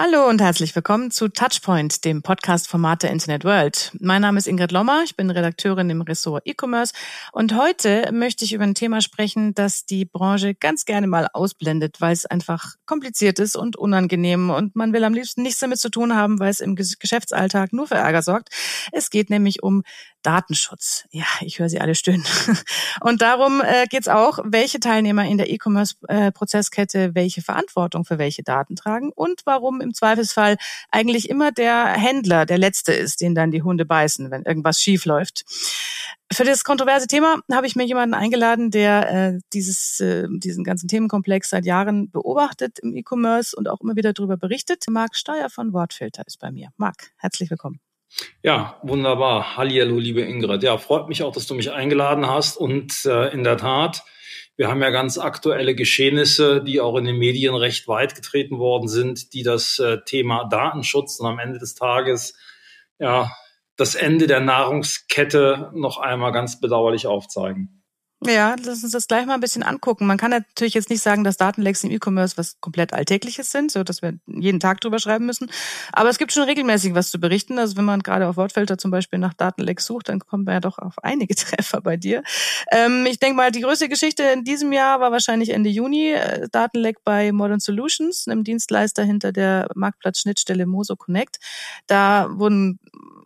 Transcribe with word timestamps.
Hallo 0.00 0.28
und 0.28 0.40
herzlich 0.40 0.76
willkommen 0.76 1.10
zu 1.10 1.26
Touchpoint, 1.26 2.04
dem 2.04 2.22
Podcast-Format 2.22 3.02
der 3.02 3.10
Internet 3.10 3.42
World. 3.42 3.90
Mein 3.98 4.22
Name 4.22 4.38
ist 4.38 4.46
Ingrid 4.46 4.70
Lommer, 4.70 5.02
ich 5.04 5.16
bin 5.16 5.28
Redakteurin 5.28 5.90
im 5.90 6.02
Ressort 6.02 6.46
E-Commerce 6.46 6.94
und 7.32 7.56
heute 7.56 8.08
möchte 8.12 8.44
ich 8.44 8.52
über 8.52 8.62
ein 8.62 8.76
Thema 8.76 9.00
sprechen, 9.00 9.54
das 9.54 9.86
die 9.86 10.04
Branche 10.04 10.54
ganz 10.54 10.84
gerne 10.84 11.08
mal 11.08 11.26
ausblendet, 11.32 12.00
weil 12.00 12.12
es 12.12 12.26
einfach 12.26 12.76
kompliziert 12.86 13.40
ist 13.40 13.56
und 13.56 13.74
unangenehm 13.74 14.50
und 14.50 14.76
man 14.76 14.92
will 14.92 15.02
am 15.02 15.14
liebsten 15.14 15.42
nichts 15.42 15.58
damit 15.58 15.80
zu 15.80 15.90
tun 15.90 16.14
haben, 16.14 16.38
weil 16.38 16.50
es 16.50 16.60
im 16.60 16.76
Geschäftsalltag 16.76 17.72
nur 17.72 17.88
für 17.88 17.96
Ärger 17.96 18.22
sorgt. 18.22 18.50
Es 18.92 19.10
geht 19.10 19.30
nämlich 19.30 19.64
um 19.64 19.82
Datenschutz. 20.22 21.04
Ja, 21.10 21.26
ich 21.40 21.58
höre 21.58 21.68
Sie 21.68 21.80
alle 21.80 21.94
stöhnen. 21.94 22.24
Und 23.00 23.22
darum 23.22 23.60
äh, 23.60 23.86
geht 23.86 24.02
es 24.02 24.08
auch, 24.08 24.40
welche 24.44 24.80
Teilnehmer 24.80 25.24
in 25.24 25.38
der 25.38 25.50
E-Commerce-Prozesskette 25.50 26.98
äh, 26.98 27.14
welche 27.14 27.40
Verantwortung 27.40 28.04
für 28.04 28.18
welche 28.18 28.42
Daten 28.42 28.76
tragen 28.76 29.12
und 29.14 29.42
warum 29.44 29.80
im 29.88 29.94
Zweifelsfall 29.94 30.56
eigentlich 30.90 31.28
immer 31.28 31.52
der 31.52 31.86
Händler 31.86 32.46
der 32.46 32.58
Letzte 32.58 32.92
ist, 32.92 33.20
den 33.20 33.34
dann 33.34 33.50
die 33.50 33.62
Hunde 33.62 33.84
beißen, 33.84 34.30
wenn 34.30 34.44
irgendwas 34.44 34.80
schief 34.80 35.04
läuft. 35.04 35.44
Für 36.30 36.44
das 36.44 36.62
kontroverse 36.62 37.06
Thema 37.06 37.38
habe 37.50 37.66
ich 37.66 37.74
mir 37.74 37.84
jemanden 37.84 38.14
eingeladen, 38.14 38.70
der 38.70 39.10
äh, 39.10 39.38
dieses, 39.54 39.98
äh, 40.00 40.26
diesen 40.30 40.62
ganzen 40.62 40.86
Themenkomplex 40.86 41.50
seit 41.50 41.64
Jahren 41.64 42.10
beobachtet 42.10 42.78
im 42.80 42.94
E-Commerce 42.94 43.56
und 43.56 43.68
auch 43.68 43.80
immer 43.80 43.96
wieder 43.96 44.12
darüber 44.12 44.36
berichtet. 44.36 44.84
Marc 44.90 45.16
Steuer 45.16 45.48
von 45.48 45.72
Wortfilter 45.72 46.24
ist 46.26 46.38
bei 46.38 46.50
mir. 46.50 46.68
Marc, 46.76 47.12
herzlich 47.16 47.50
willkommen. 47.50 47.80
Ja, 48.42 48.78
wunderbar. 48.82 49.56
Hallihallo, 49.56 49.98
liebe 49.98 50.20
Ingrid. 50.20 50.62
Ja, 50.62 50.78
freut 50.78 51.08
mich 51.08 51.22
auch, 51.22 51.32
dass 51.32 51.46
du 51.46 51.54
mich 51.54 51.72
eingeladen 51.72 52.26
hast. 52.26 52.56
Und 52.56 53.04
äh, 53.04 53.32
in 53.32 53.44
der 53.44 53.56
Tat, 53.56 54.04
wir 54.58 54.68
haben 54.68 54.82
ja 54.82 54.90
ganz 54.90 55.18
aktuelle 55.18 55.76
Geschehnisse, 55.76 56.62
die 56.62 56.80
auch 56.80 56.96
in 56.96 57.04
den 57.04 57.16
Medien 57.16 57.54
recht 57.54 57.86
weit 57.86 58.16
getreten 58.16 58.58
worden 58.58 58.88
sind, 58.88 59.32
die 59.32 59.44
das 59.44 59.78
äh, 59.78 59.98
Thema 60.04 60.44
Datenschutz 60.44 61.20
und 61.20 61.28
am 61.28 61.38
Ende 61.38 61.60
des 61.60 61.76
Tages 61.76 62.36
ja 62.98 63.30
das 63.76 63.94
Ende 63.94 64.26
der 64.26 64.40
Nahrungskette 64.40 65.70
noch 65.72 65.98
einmal 65.98 66.32
ganz 66.32 66.60
bedauerlich 66.60 67.06
aufzeigen. 67.06 67.77
Ja, 68.26 68.56
lass 68.64 68.82
uns 68.82 68.90
das 68.90 69.06
gleich 69.06 69.26
mal 69.26 69.34
ein 69.34 69.40
bisschen 69.40 69.62
angucken. 69.62 70.04
Man 70.04 70.16
kann 70.18 70.32
natürlich 70.32 70.74
jetzt 70.74 70.90
nicht 70.90 71.02
sagen, 71.02 71.22
dass 71.22 71.36
Datenlecks 71.36 71.84
im 71.84 71.92
E-Commerce 71.92 72.36
was 72.36 72.60
komplett 72.60 72.92
Alltägliches 72.92 73.52
sind, 73.52 73.70
so 73.70 73.84
dass 73.84 74.02
wir 74.02 74.14
jeden 74.26 74.58
Tag 74.58 74.80
drüber 74.80 74.98
schreiben 74.98 75.24
müssen. 75.24 75.48
Aber 75.92 76.08
es 76.08 76.18
gibt 76.18 76.32
schon 76.32 76.42
regelmäßig 76.42 76.94
was 76.94 77.10
zu 77.12 77.20
berichten. 77.20 77.60
Also 77.60 77.76
wenn 77.76 77.84
man 77.84 78.00
gerade 78.02 78.26
auf 78.26 78.36
Wortfelder 78.36 78.76
zum 78.76 78.90
Beispiel 78.90 79.20
nach 79.20 79.34
Datenlecks 79.34 79.86
sucht, 79.86 80.08
dann 80.08 80.18
kommt 80.18 80.46
man 80.46 80.54
ja 80.54 80.60
doch 80.60 80.78
auf 80.78 80.94
einige 81.04 81.34
Treffer 81.36 81.80
bei 81.80 81.96
dir. 81.96 82.24
Ähm, 82.72 83.06
ich 83.06 83.20
denke 83.20 83.36
mal, 83.36 83.52
die 83.52 83.60
größte 83.60 83.88
Geschichte 83.88 84.24
in 84.24 84.42
diesem 84.42 84.72
Jahr 84.72 84.98
war 84.98 85.12
wahrscheinlich 85.12 85.50
Ende 85.50 85.70
Juni. 85.70 86.10
Äh, 86.10 86.48
Datenleck 86.50 87.04
bei 87.04 87.30
Modern 87.30 87.60
Solutions, 87.60 88.26
einem 88.26 88.42
Dienstleister 88.42 89.04
hinter 89.04 89.30
der 89.30 89.68
Marktplatzschnittstelle 89.76 90.66
Moso 90.66 90.96
Connect. 90.96 91.38
Da 91.86 92.26
wurden 92.32 92.80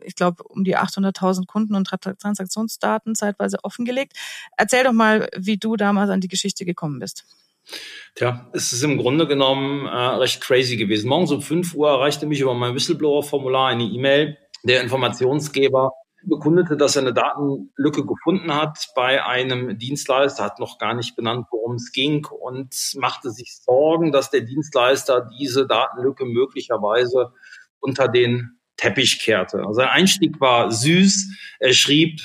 ich 0.05 0.15
glaube, 0.15 0.43
um 0.45 0.65
die 0.65 0.77
800.000 0.77 1.47
Kunden 1.47 1.75
und 1.75 1.89
Transaktionsdaten 1.89 3.15
zeitweise 3.15 3.59
offengelegt. 3.63 4.17
Erzähl 4.57 4.85
doch 4.85 4.93
mal, 4.93 5.29
wie 5.37 5.57
du 5.57 5.77
damals 5.77 6.11
an 6.11 6.21
die 6.21 6.29
Geschichte 6.29 6.65
gekommen 6.65 6.99
bist. 6.99 7.25
Tja, 8.15 8.51
es 8.53 8.73
ist 8.73 8.83
im 8.83 8.99
Grunde 8.99 9.27
genommen 9.27 9.87
äh, 9.87 9.91
recht 9.91 10.41
crazy 10.41 10.77
gewesen. 10.77 11.09
Morgens 11.09 11.31
um 11.31 11.43
5 11.43 11.75
Uhr 11.75 11.89
erreichte 11.89 12.27
mich 12.27 12.41
über 12.41 12.55
mein 12.55 12.75
Whistleblower-Formular 12.75 13.69
eine 13.69 13.85
E-Mail. 13.85 14.37
Der 14.65 14.83
Informationsgeber 14.83 15.93
bekundete, 16.25 16.77
dass 16.77 16.97
er 16.97 17.03
eine 17.03 17.15
Datenlücke 17.15 18.05
gefunden 18.07 18.55
hat 18.55 18.89
bei 18.95 19.25
einem 19.25 19.79
Dienstleister, 19.79 20.45
hat 20.45 20.61
noch 20.61 20.79
gar 20.79 20.95
nicht 20.95 21.17
benannt, 21.17 21.47
worum 21.51 21.77
es 21.77 21.93
ging 21.93 22.27
und 22.27 22.75
machte 22.97 23.31
sich 23.31 23.59
Sorgen, 23.61 24.13
dass 24.13 24.31
der 24.31 24.43
Dienstleister 24.43 25.29
diese 25.39 25.67
Datenlücke 25.67 26.25
möglicherweise 26.25 27.33
unter 27.81 28.09
den 28.09 28.61
Teppich 28.83 29.21
kehrte. 29.21 29.59
Also 29.59 29.75
sein 29.75 29.89
Einstieg 29.89 30.41
war 30.41 30.73
süß. 30.73 31.29
Er 31.61 31.73
schrieb, 31.73 32.21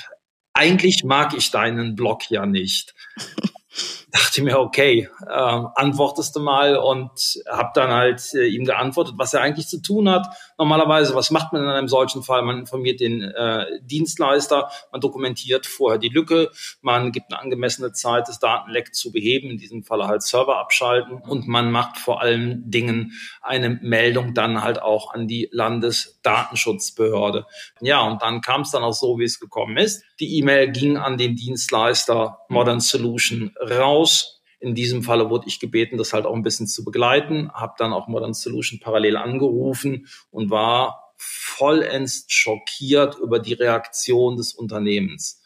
eigentlich 0.52 1.04
mag 1.04 1.32
ich 1.36 1.52
deinen 1.52 1.94
Blog 1.94 2.28
ja 2.30 2.44
nicht 2.46 2.94
dachte 4.10 4.42
mir, 4.42 4.58
okay, 4.58 5.08
äh, 5.26 5.60
antwortest 5.74 6.34
du 6.34 6.40
mal 6.40 6.76
und 6.76 7.10
habe 7.50 7.70
dann 7.74 7.90
halt 7.90 8.22
äh, 8.34 8.46
ihm 8.46 8.64
geantwortet, 8.64 9.14
was 9.18 9.34
er 9.34 9.42
eigentlich 9.42 9.68
zu 9.68 9.82
tun 9.82 10.08
hat. 10.08 10.26
Normalerweise, 10.56 11.14
was 11.14 11.30
macht 11.30 11.52
man 11.52 11.62
in 11.62 11.68
einem 11.68 11.88
solchen 11.88 12.22
Fall? 12.22 12.42
Man 12.42 12.60
informiert 12.60 13.00
den 13.00 13.22
äh, 13.22 13.66
Dienstleister, 13.82 14.70
man 14.92 15.00
dokumentiert 15.00 15.66
vorher 15.66 15.98
die 15.98 16.08
Lücke, 16.08 16.50
man 16.80 17.12
gibt 17.12 17.32
eine 17.32 17.40
angemessene 17.40 17.92
Zeit, 17.92 18.28
das 18.28 18.38
Datenleck 18.38 18.94
zu 18.94 19.12
beheben, 19.12 19.50
in 19.50 19.58
diesem 19.58 19.82
Falle 19.82 20.06
halt 20.06 20.22
Server 20.22 20.58
abschalten 20.58 21.18
und 21.18 21.46
man 21.46 21.70
macht 21.70 21.98
vor 21.98 22.22
allen 22.22 22.70
Dingen 22.70 23.12
eine 23.42 23.68
Meldung 23.68 24.32
dann 24.32 24.62
halt 24.62 24.80
auch 24.80 25.12
an 25.12 25.28
die 25.28 25.48
Landesdatenschutzbehörde. 25.52 27.46
Ja, 27.80 28.00
und 28.00 28.22
dann 28.22 28.40
kam 28.40 28.62
es 28.62 28.70
dann 28.70 28.82
auch 28.82 28.92
so, 28.92 29.18
wie 29.18 29.24
es 29.24 29.38
gekommen 29.38 29.76
ist. 29.76 30.02
Die 30.18 30.38
E-Mail 30.38 30.72
ging 30.72 30.96
an 30.96 31.18
den 31.18 31.36
Dienstleister 31.36 32.38
Modern 32.48 32.80
Solution 32.80 33.54
raus 33.60 33.97
raus. 33.98 34.42
In 34.60 34.74
diesem 34.74 35.02
Falle 35.02 35.30
wurde 35.30 35.46
ich 35.46 35.60
gebeten, 35.60 35.98
das 35.98 36.12
halt 36.12 36.26
auch 36.26 36.34
ein 36.34 36.42
bisschen 36.42 36.66
zu 36.66 36.84
begleiten, 36.84 37.50
habe 37.52 37.74
dann 37.78 37.92
auch 37.92 38.08
Modern 38.08 38.34
Solution 38.34 38.80
parallel 38.80 39.16
angerufen 39.16 40.08
und 40.30 40.50
war 40.50 41.14
vollends 41.16 42.24
schockiert 42.28 43.18
über 43.18 43.38
die 43.38 43.52
Reaktion 43.52 44.36
des 44.36 44.54
Unternehmens. 44.54 45.42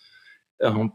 Ähm, 0.61 0.93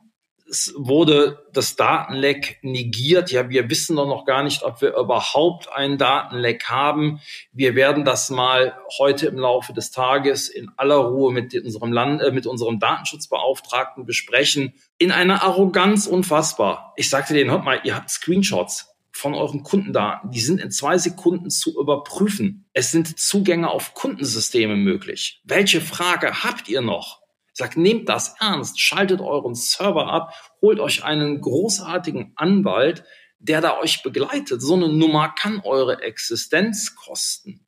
es 0.50 0.74
wurde 0.78 1.46
das 1.53 1.75
Datenleck 1.75 2.59
negiert. 2.62 3.31
Ja, 3.31 3.50
wir 3.50 3.69
wissen 3.69 3.96
doch 3.96 4.08
noch 4.08 4.25
gar 4.25 4.44
nicht, 4.44 4.63
ob 4.63 4.81
wir 4.81 4.96
überhaupt 4.96 5.72
einen 5.72 5.97
Datenleck 5.97 6.66
haben. 6.66 7.19
Wir 7.52 7.75
werden 7.75 8.06
das 8.06 8.30
mal 8.30 8.78
heute 8.97 9.28
im 9.28 9.38
Laufe 9.38 9.74
des 9.74 9.91
Tages 9.91 10.50
in 10.50 10.72
aller 10.78 10.96
Ruhe 10.96 11.31
mit 11.31 11.53
unserem 11.53 11.91
Land, 11.91 12.22
äh, 12.22 12.31
mit 12.31 12.47
unserem 12.47 12.80
Datenschutzbeauftragten 12.80 14.06
besprechen. 14.06 14.74
In 14.97 15.12
einer 15.12 15.44
Arroganz 15.44 16.08
unfassbar. 16.08 16.94
Ich 16.96 17.09
sagte 17.09 17.34
denen, 17.34 17.52
hört 17.52 17.64
mal, 17.64 17.81
ihr 17.84 17.96
habt 17.96 18.09
Screenshots 18.09 18.94
von 19.12 19.34
euren 19.34 19.64
Kundendaten. 19.64 20.31
Die 20.31 20.40
sind 20.40 20.62
in 20.62 20.72
zwei 20.72 20.97
Sekunden 20.97 21.50
zu 21.50 21.79
überprüfen. 21.79 22.66
Es 22.74 22.91
sind 22.91 23.19
Zugänge 23.19 23.69
auf 23.69 23.94
Kundensysteme 23.96 24.75
möglich. 24.75 25.41
Welche 25.44 25.81
Frage 25.81 26.44
habt 26.44 26.69
ihr 26.69 26.81
noch? 26.81 27.26
Sagt, 27.57 27.75
nehmt 27.75 28.07
das 28.07 28.35
ernst, 28.40 28.79
schaltet 28.79 29.19
euren 29.19 29.56
Server 29.56 30.13
ab, 30.13 30.31
holt 30.62 30.79
euch 30.79 31.03
einen 31.03 31.41
großartigen 31.41 32.34
Anwalt, 32.35 33.03
der 33.40 33.62
da 33.62 33.79
euch 33.79 34.03
begleitet. 34.03 34.62
So 34.62 34.75
eine 34.75 34.90
Nummer 34.90 35.29
kann 35.29 35.62
eure 35.63 36.03
Existenz 36.03 36.96
kosten. 36.96 37.66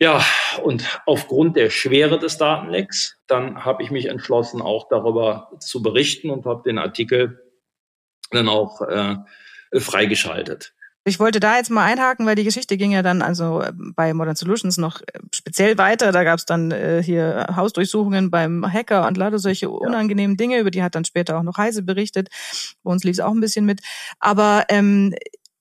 Ja, 0.00 0.24
und 0.64 1.00
aufgrund 1.06 1.54
der 1.54 1.70
Schwere 1.70 2.18
des 2.18 2.36
Datenlecks, 2.36 3.16
dann 3.28 3.64
habe 3.64 3.84
ich 3.84 3.92
mich 3.92 4.06
entschlossen, 4.06 4.60
auch 4.60 4.88
darüber 4.88 5.52
zu 5.60 5.82
berichten 5.82 6.30
und 6.30 6.44
habe 6.44 6.64
den 6.68 6.78
Artikel 6.78 7.40
dann 8.32 8.48
auch 8.48 8.80
äh, 8.80 9.18
freigeschaltet. 9.72 10.74
Ich 11.08 11.18
wollte 11.18 11.40
da 11.40 11.56
jetzt 11.56 11.70
mal 11.70 11.84
einhaken, 11.84 12.26
weil 12.26 12.34
die 12.34 12.44
Geschichte 12.44 12.76
ging 12.76 12.92
ja 12.92 13.02
dann 13.02 13.22
also 13.22 13.62
äh, 13.62 13.72
bei 13.74 14.12
Modern 14.12 14.36
Solutions 14.36 14.76
noch 14.76 15.00
äh, 15.00 15.18
speziell 15.34 15.78
weiter. 15.78 16.12
Da 16.12 16.22
gab 16.22 16.38
es 16.38 16.44
dann 16.44 16.70
äh, 16.70 17.02
hier 17.02 17.46
Hausdurchsuchungen 17.56 18.30
beim 18.30 18.70
Hacker 18.70 19.06
und 19.06 19.16
lauter 19.16 19.38
solche 19.38 19.70
unangenehmen 19.70 20.36
Dinge, 20.36 20.58
über 20.58 20.70
die 20.70 20.82
hat 20.82 20.94
dann 20.94 21.04
später 21.04 21.38
auch 21.38 21.42
noch 21.42 21.56
Heise 21.56 21.82
berichtet. 21.82 22.28
Bei 22.82 22.90
uns 22.92 23.04
lief 23.04 23.14
es 23.14 23.20
auch 23.20 23.32
ein 23.32 23.40
bisschen 23.40 23.64
mit. 23.64 23.80
Aber 24.20 24.66
ähm, 24.68 25.14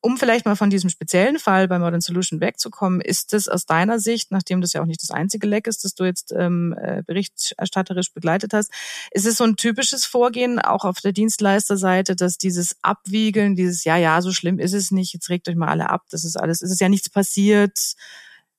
um 0.07 0.18
vielleicht 0.18 0.45
mal 0.45 0.56
von 0.56 0.69
diesem 0.69 0.89
speziellen 0.89 1.38
Fall 1.38 1.68
bei 1.68 1.80
Modern 1.80 2.00
Solution 2.00 2.39
wegzukommen, 2.39 3.01
ist 3.01 3.33
es 3.33 3.50
aus 3.50 3.65
deiner 3.65 4.00
Sicht, 4.00 4.31
nachdem 4.31 4.62
das 4.62 4.71
ja 4.71 4.81
auch 4.81 4.86
nicht 4.86 5.04
das 5.04 5.12
einzige 5.12 5.45
Leck 5.45 5.68
ist, 5.68 5.83
das 5.83 5.95
du 5.95 6.06
jetzt 6.06 6.31
ähm, 6.31 6.74
äh, 6.81 7.04
berichterstatterisch 7.06 8.13
begleitet 8.13 8.54
hast, 8.54 8.71
ist 9.12 9.25
es 9.25 9.36
so 9.36 9.44
ein 9.44 9.57
typisches 9.57 10.06
Vorgehen 10.06 10.59
auch 10.59 10.86
auf 10.86 11.01
der 11.01 11.12
Dienstleisterseite, 11.12 12.15
dass 12.15 12.38
dieses 12.38 12.77
Abwiegeln, 12.81 13.57
dieses 13.57 13.83
ja, 13.83 13.98
ja, 13.98 14.21
so 14.21 14.31
schlimm 14.31 14.59
ist 14.59 14.74
es 14.74 14.92
nicht, 14.92 15.13
jetzt 15.13 15.27
regt 15.27 15.50
euch 15.50 15.57
mal 15.57 15.68
alle 15.68 15.89
ab, 15.89 16.06
das 16.10 16.24
ist 16.24 16.38
alles, 16.38 16.62
es 16.62 16.71
ist 16.71 16.80
ja 16.80 16.88
nichts 16.88 17.10
passiert, 17.10 17.95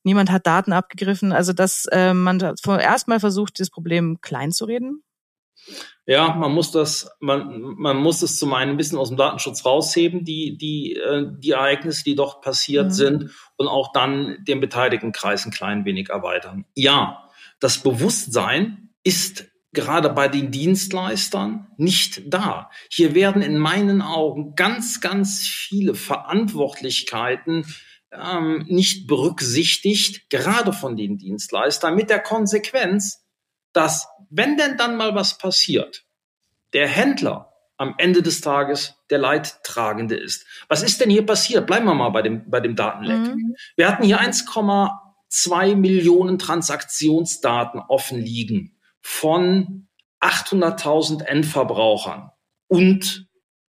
niemand 0.02 0.30
hat 0.30 0.46
Daten 0.46 0.74
abgegriffen, 0.74 1.32
also 1.32 1.54
dass 1.54 1.86
äh, 1.90 2.12
man 2.12 2.40
erstmal 2.66 3.20
versucht, 3.20 3.58
das 3.58 3.70
Problem 3.70 4.20
klein 4.20 4.52
zu 4.52 4.66
reden? 4.66 5.02
Ja, 6.08 6.32
man 6.32 6.52
muss 6.52 6.70
das, 6.70 7.10
man, 7.20 7.74
man 7.76 7.98
muss 7.98 8.22
es 8.22 8.38
zum 8.38 8.54
einen 8.54 8.70
ein 8.70 8.76
bisschen 8.78 8.96
aus 8.96 9.08
dem 9.08 9.18
Datenschutz 9.18 9.66
rausheben, 9.66 10.24
die, 10.24 10.56
die, 10.56 10.94
äh, 10.94 11.26
die 11.38 11.50
Ereignisse, 11.50 12.02
die 12.02 12.14
dort 12.14 12.40
passiert 12.40 12.86
mhm. 12.86 12.92
sind, 12.92 13.30
und 13.58 13.68
auch 13.68 13.92
dann 13.92 14.42
den 14.48 14.58
beteiligten 14.58 15.12
Kreis 15.12 15.44
ein 15.44 15.52
klein 15.52 15.84
wenig 15.84 16.08
erweitern. 16.08 16.64
Ja, 16.74 17.28
das 17.60 17.82
Bewusstsein 17.82 18.88
ist 19.04 19.48
gerade 19.74 20.08
bei 20.08 20.28
den 20.28 20.50
Dienstleistern 20.50 21.66
nicht 21.76 22.22
da. 22.32 22.70
Hier 22.90 23.14
werden 23.14 23.42
in 23.42 23.58
meinen 23.58 24.00
Augen 24.00 24.54
ganz, 24.54 25.02
ganz 25.02 25.40
viele 25.40 25.94
Verantwortlichkeiten 25.94 27.66
ähm, 28.12 28.64
nicht 28.66 29.06
berücksichtigt, 29.08 30.30
gerade 30.30 30.72
von 30.72 30.96
den 30.96 31.18
Dienstleistern, 31.18 31.94
mit 31.94 32.08
der 32.08 32.20
Konsequenz, 32.20 33.27
dass 33.72 34.08
wenn 34.30 34.56
denn 34.56 34.76
dann 34.76 34.96
mal 34.96 35.14
was 35.14 35.38
passiert, 35.38 36.04
der 36.72 36.86
Händler 36.86 37.52
am 37.78 37.94
Ende 37.96 38.22
des 38.22 38.40
Tages 38.40 38.96
der 39.08 39.18
Leidtragende 39.18 40.16
ist. 40.16 40.44
Was 40.68 40.82
ist 40.82 41.00
denn 41.00 41.10
hier 41.10 41.24
passiert? 41.24 41.66
Bleiben 41.66 41.86
wir 41.86 41.94
mal 41.94 42.10
bei 42.10 42.22
dem, 42.22 42.50
bei 42.50 42.60
dem 42.60 42.74
Datenleck. 42.74 43.34
Mhm. 43.34 43.56
Wir 43.76 43.88
hatten 43.88 44.02
hier 44.02 44.20
1,2 44.20 45.76
Millionen 45.76 46.38
Transaktionsdaten 46.38 47.80
offen 47.88 48.20
liegen 48.20 48.76
von 49.00 49.88
800.000 50.20 51.22
Endverbrauchern 51.22 52.30
und 52.66 53.28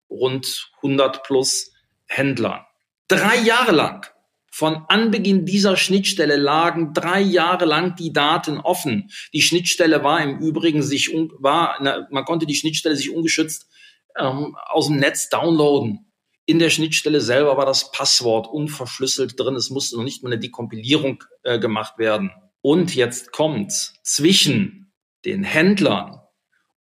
rund 0.10 0.72
100 0.84 1.24
plus 1.24 1.72
Händlern. 2.06 2.66
Drei 3.08 3.38
Jahre 3.38 3.72
lang 3.72 4.06
von 4.54 4.86
Anbeginn 4.88 5.48
dieser 5.48 5.78
Schnittstelle 5.78 6.36
lagen 6.36 6.94
drei 6.94 7.22
Jahre 7.22 7.66
lang 7.66 7.96
die 7.96 8.14
Daten 8.14 8.60
offen. 8.60 9.10
Die 9.34 9.42
Schnittstelle 9.42 10.04
war 10.04 10.22
im 10.22 10.38
Übrigen 10.38 10.84
sich 10.84 11.12
war, 11.40 11.80
na, 11.82 12.08
man 12.12 12.24
konnte 12.24 12.46
die 12.46 12.54
Schnittstelle 12.54 12.96
sich 12.96 13.10
ungeschützt 13.10 13.68
ähm, 14.16 14.56
aus 14.68 14.90
dem 14.90 14.98
Netz 14.98 15.30
downloaden. 15.30 16.06
In 16.46 16.60
der 16.60 16.70
Schnittstelle 16.70 17.20
selber 17.20 17.58
war 17.58 17.66
das 17.66 17.92
Passwort 17.92 18.46
unverschlüsselt 18.46 19.40
drin. 19.40 19.56
Es 19.56 19.72
musste 19.72 19.98
noch 19.98 20.04
nicht 20.04 20.22
mal 20.22 20.32
eine 20.32 20.40
Dekompilierung 20.40 21.24
äh, 21.42 21.58
gemacht 21.58 21.98
werden. 21.98 22.30
Und 22.62 22.94
jetzt 22.94 23.32
kommt's 23.32 23.96
zwischen 24.04 24.94
den 25.26 25.44
Händlern 25.44 26.22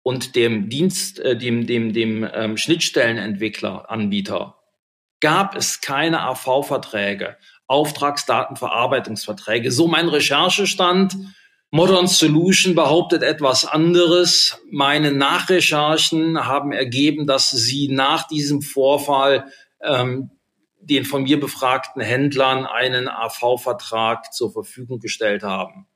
und 0.02 0.36
dem 0.36 0.68
Dienst, 0.68 1.20
äh, 1.20 1.38
dem 1.38 1.66
dem 1.66 1.94
dem 1.94 2.28
ähm, 2.34 2.58
Schnittstellenentwickler 2.58 3.90
Anbieter 3.90 4.58
gab 5.22 5.54
es 5.54 5.80
keine 5.80 6.20
AV-Verträge. 6.22 7.38
Auftragsdatenverarbeitungsverträge. 7.72 9.72
So 9.72 9.88
mein 9.88 10.08
Recherchestand. 10.08 11.16
Modern 11.70 12.06
Solution 12.06 12.74
behauptet 12.74 13.22
etwas 13.22 13.64
anderes. 13.64 14.60
Meine 14.70 15.10
Nachrecherchen 15.10 16.44
haben 16.44 16.72
ergeben, 16.72 17.26
dass 17.26 17.50
sie 17.50 17.88
nach 17.88 18.28
diesem 18.28 18.60
Vorfall 18.60 19.46
ähm, 19.82 20.32
den 20.80 21.06
von 21.06 21.22
mir 21.22 21.40
befragten 21.40 22.02
Händlern 22.02 22.66
einen 22.66 23.08
AV-Vertrag 23.08 24.34
zur 24.34 24.52
Verfügung 24.52 25.00
gestellt 25.00 25.42
haben. 25.42 25.86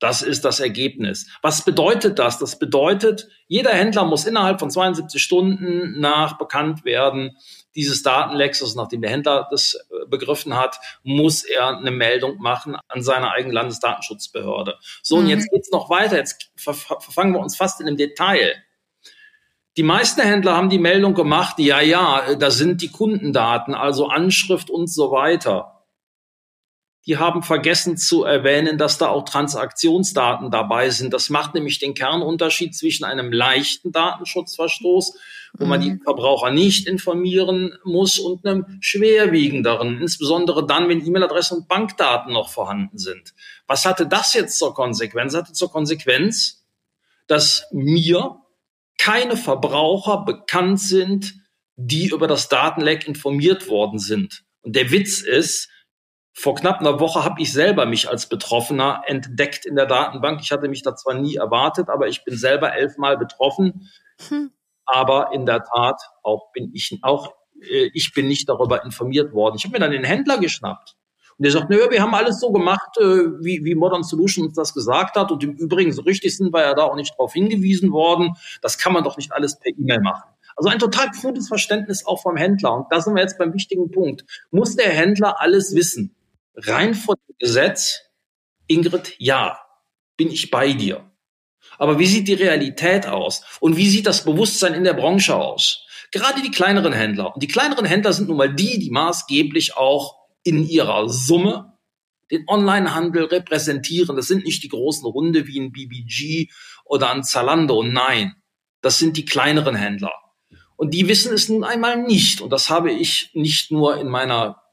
Das 0.00 0.22
ist 0.22 0.44
das 0.44 0.60
Ergebnis. 0.60 1.28
Was 1.40 1.64
bedeutet 1.64 2.18
das? 2.18 2.38
Das 2.38 2.58
bedeutet, 2.58 3.28
jeder 3.46 3.70
Händler 3.70 4.04
muss 4.04 4.26
innerhalb 4.26 4.58
von 4.58 4.70
72 4.70 5.22
Stunden 5.22 6.00
nach 6.00 6.36
bekannt 6.36 6.84
werden 6.84 7.36
dieses 7.74 8.02
Datenlecks, 8.02 8.62
also 8.62 8.80
nachdem 8.80 9.02
der 9.02 9.10
Händler 9.10 9.48
das 9.50 9.74
äh, 9.74 10.06
begriffen 10.06 10.54
hat, 10.54 10.78
muss 11.02 11.44
er 11.44 11.76
eine 11.76 11.90
Meldung 11.90 12.38
machen 12.38 12.76
an 12.88 13.02
seine 13.02 13.32
eigene 13.32 13.54
Landesdatenschutzbehörde. 13.54 14.76
So, 15.02 15.16
mhm. 15.16 15.22
und 15.22 15.28
jetzt 15.28 15.50
geht's 15.50 15.70
noch 15.70 15.90
weiter. 15.90 16.16
Jetzt 16.16 16.50
verfangen 16.56 17.32
wir 17.32 17.40
uns 17.40 17.56
fast 17.56 17.80
in 17.80 17.86
dem 17.86 17.96
Detail. 17.96 18.54
Die 19.76 19.82
meisten 19.82 20.20
Händler 20.20 20.56
haben 20.56 20.70
die 20.70 20.78
Meldung 20.78 21.14
gemacht, 21.14 21.58
ja, 21.58 21.80
ja, 21.80 22.36
da 22.36 22.50
sind 22.52 22.80
die 22.80 22.92
Kundendaten, 22.92 23.74
also 23.74 24.06
Anschrift 24.06 24.70
und 24.70 24.88
so 24.88 25.10
weiter 25.10 25.73
die 27.06 27.18
haben 27.18 27.42
vergessen 27.42 27.96
zu 27.98 28.24
erwähnen, 28.24 28.78
dass 28.78 28.96
da 28.96 29.08
auch 29.08 29.24
Transaktionsdaten 29.24 30.50
dabei 30.50 30.88
sind. 30.88 31.12
Das 31.12 31.28
macht 31.28 31.54
nämlich 31.54 31.78
den 31.78 31.94
Kernunterschied 31.94 32.74
zwischen 32.74 33.04
einem 33.04 33.30
leichten 33.30 33.92
Datenschutzverstoß, 33.92 35.18
wo 35.54 35.64
mhm. 35.64 35.70
man 35.70 35.80
die 35.82 35.90
mhm. 35.90 36.00
Verbraucher 36.00 36.50
nicht 36.50 36.86
informieren 36.86 37.76
muss, 37.84 38.18
und 38.18 38.46
einem 38.46 38.78
schwerwiegenderen, 38.80 40.00
insbesondere 40.00 40.66
dann, 40.66 40.88
wenn 40.88 41.04
E-Mail-Adresse 41.04 41.54
und 41.54 41.68
Bankdaten 41.68 42.32
noch 42.32 42.48
vorhanden 42.48 42.96
sind. 42.96 43.34
Was 43.66 43.84
hatte 43.84 44.06
das 44.06 44.32
jetzt 44.32 44.58
zur 44.58 44.72
Konsequenz? 44.72 45.32
Das 45.34 45.42
hatte 45.42 45.52
zur 45.52 45.70
Konsequenz, 45.70 46.64
dass 47.26 47.66
mir 47.70 48.40
keine 48.96 49.36
Verbraucher 49.36 50.24
bekannt 50.24 50.80
sind, 50.80 51.34
die 51.76 52.08
über 52.08 52.28
das 52.28 52.48
Datenleck 52.48 53.06
informiert 53.06 53.68
worden 53.68 53.98
sind. 53.98 54.44
Und 54.62 54.76
der 54.76 54.90
Witz 54.90 55.20
ist, 55.20 55.68
vor 56.34 56.56
knapp 56.56 56.80
einer 56.80 57.00
Woche 57.00 57.24
habe 57.24 57.40
ich 57.40 57.52
selber 57.52 57.86
mich 57.86 58.08
als 58.08 58.28
Betroffener 58.28 59.02
entdeckt 59.06 59.64
in 59.64 59.76
der 59.76 59.86
Datenbank. 59.86 60.40
Ich 60.42 60.50
hatte 60.50 60.68
mich 60.68 60.82
da 60.82 60.96
zwar 60.96 61.14
nie 61.14 61.36
erwartet, 61.36 61.88
aber 61.88 62.08
ich 62.08 62.24
bin 62.24 62.36
selber 62.36 62.74
elfmal 62.74 63.16
betroffen. 63.16 63.88
Hm. 64.28 64.50
Aber 64.84 65.32
in 65.32 65.46
der 65.46 65.62
Tat 65.62 66.00
auch 66.22 66.52
bin 66.52 66.70
ich 66.74 66.98
auch 67.02 67.32
äh, 67.60 67.90
ich 67.94 68.12
bin 68.12 68.28
nicht 68.28 68.48
darüber 68.48 68.84
informiert 68.84 69.32
worden. 69.32 69.56
Ich 69.56 69.64
habe 69.64 69.72
mir 69.72 69.80
dann 69.80 69.92
den 69.92 70.04
Händler 70.04 70.38
geschnappt. 70.38 70.96
Und 71.36 71.44
der 71.44 71.52
sagt, 71.52 71.68
naja, 71.68 71.90
wir 71.90 72.00
haben 72.00 72.14
alles 72.14 72.38
so 72.38 72.52
gemacht, 72.52 72.96
äh, 72.98 73.02
wie, 73.40 73.64
wie 73.64 73.74
Modern 73.74 74.04
Solutions 74.04 74.54
das 74.54 74.72
gesagt 74.72 75.16
hat. 75.16 75.32
Und 75.32 75.42
im 75.42 75.52
Übrigen, 75.52 75.92
so 75.92 76.02
richtig 76.02 76.36
sind 76.36 76.52
wir 76.52 76.62
ja 76.62 76.74
da 76.74 76.84
auch 76.84 76.96
nicht 76.96 77.12
darauf 77.12 77.32
hingewiesen 77.32 77.92
worden. 77.92 78.34
Das 78.62 78.78
kann 78.78 78.92
man 78.92 79.02
doch 79.02 79.16
nicht 79.16 79.32
alles 79.32 79.58
per 79.58 79.72
E-Mail 79.72 80.00
machen. 80.00 80.30
Also 80.56 80.68
ein 80.68 80.78
total 80.78 81.10
krudes 81.10 81.48
Verständnis 81.48 82.06
auch 82.06 82.22
vom 82.22 82.36
Händler. 82.36 82.74
Und 82.74 82.86
da 82.90 83.00
sind 83.00 83.14
wir 83.14 83.22
jetzt 83.22 83.38
beim 83.38 83.52
wichtigen 83.52 83.90
Punkt. 83.90 84.24
Muss 84.52 84.76
der 84.76 84.90
Händler 84.90 85.40
alles 85.40 85.74
wissen? 85.74 86.14
Rein 86.56 86.94
vor 86.94 87.16
dem 87.16 87.36
Gesetz, 87.38 88.00
Ingrid, 88.66 89.14
ja, 89.18 89.58
bin 90.16 90.30
ich 90.30 90.50
bei 90.50 90.72
dir. 90.72 91.10
Aber 91.78 91.98
wie 91.98 92.06
sieht 92.06 92.28
die 92.28 92.34
Realität 92.34 93.06
aus? 93.06 93.42
Und 93.60 93.76
wie 93.76 93.88
sieht 93.88 94.06
das 94.06 94.24
Bewusstsein 94.24 94.74
in 94.74 94.84
der 94.84 94.94
Branche 94.94 95.34
aus? 95.34 95.86
Gerade 96.12 96.42
die 96.42 96.50
kleineren 96.50 96.92
Händler. 96.92 97.34
Und 97.34 97.42
die 97.42 97.48
kleineren 97.48 97.84
Händler 97.84 98.12
sind 98.12 98.28
nun 98.28 98.36
mal 98.36 98.54
die, 98.54 98.78
die 98.78 98.90
maßgeblich 98.90 99.76
auch 99.76 100.16
in 100.44 100.64
ihrer 100.64 101.08
Summe 101.08 101.76
den 102.30 102.44
Onlinehandel 102.46 103.24
repräsentieren. 103.24 104.16
Das 104.16 104.28
sind 104.28 104.44
nicht 104.44 104.62
die 104.62 104.68
großen 104.68 105.06
Runde 105.06 105.46
wie 105.46 105.60
ein 105.60 105.72
BBG 105.72 106.50
oder 106.84 107.10
ein 107.10 107.24
Zalando. 107.24 107.82
Nein, 107.82 108.34
das 108.80 108.98
sind 108.98 109.16
die 109.16 109.24
kleineren 109.24 109.74
Händler. 109.74 110.12
Und 110.76 110.94
die 110.94 111.08
wissen 111.08 111.32
es 111.32 111.48
nun 111.48 111.64
einmal 111.64 112.02
nicht. 112.02 112.40
Und 112.40 112.50
das 112.50 112.70
habe 112.70 112.92
ich 112.92 113.30
nicht 113.34 113.70
nur 113.70 113.98
in 113.98 114.08
meiner 114.08 114.63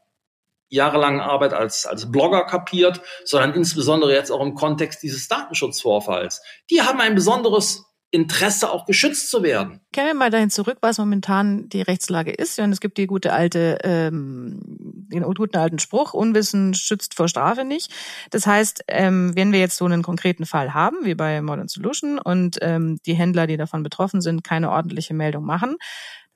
jahrelangen 0.72 1.20
Arbeit 1.20 1.54
als, 1.54 1.86
als 1.86 2.12
Blogger 2.12 2.46
kapiert, 2.46 3.02
sondern 3.26 3.54
insbesondere 3.54 4.14
jetzt 4.14 4.32
auch 4.32 4.42
im 4.42 4.56
Kontext 4.56 5.04
dieses 5.04 5.28
Datenschutzvorfalls. 5.28 6.42
Die 6.72 6.82
haben 6.82 7.00
ein 7.00 7.14
besonderes 7.14 7.86
Interesse, 8.14 8.70
auch 8.70 8.86
geschützt 8.86 9.32
zu 9.32 9.42
werden. 9.42 9.80
Kehren 9.94 10.08
wir 10.08 10.14
mal 10.14 10.30
dahin 10.30 10.50
zurück, 10.50 10.78
was 10.82 10.98
momentan 10.98 11.70
die 11.70 11.82
Rechtslage 11.82 12.32
ist. 12.32 12.60
Und 12.60 12.72
es 12.74 12.82
gibt 12.82 12.98
die 12.98 13.08
gute 13.08 13.32
alte, 13.32 13.78
ähm, 13.84 14.60
den 15.14 15.24
guten 15.24 15.58
alten 15.58 15.80
Spruch, 15.80 16.14
Unwissen 16.14 16.74
schützt 16.74 17.16
vor 17.16 17.30
Strafe 17.30 17.64
nicht. 17.64 17.90
Das 18.30 18.46
heißt, 18.46 18.84
ähm, 18.90 19.32
wenn 19.36 19.54
wir 19.54 19.60
jetzt 19.60 19.78
so 19.78 19.86
einen 19.86 20.04
konkreten 20.04 20.46
Fall 20.46 20.74
haben, 20.74 20.98
wie 21.04 21.16
bei 21.16 21.42
Modern 21.42 21.70
Solution, 21.70 22.20
und 22.20 22.58
ähm, 22.62 22.98
die 23.06 23.14
Händler, 23.14 23.48
die 23.48 23.56
davon 23.56 23.82
betroffen 23.82 24.20
sind, 24.20 24.44
keine 24.44 24.72
ordentliche 24.72 25.14
Meldung 25.14 25.46
machen, 25.46 25.78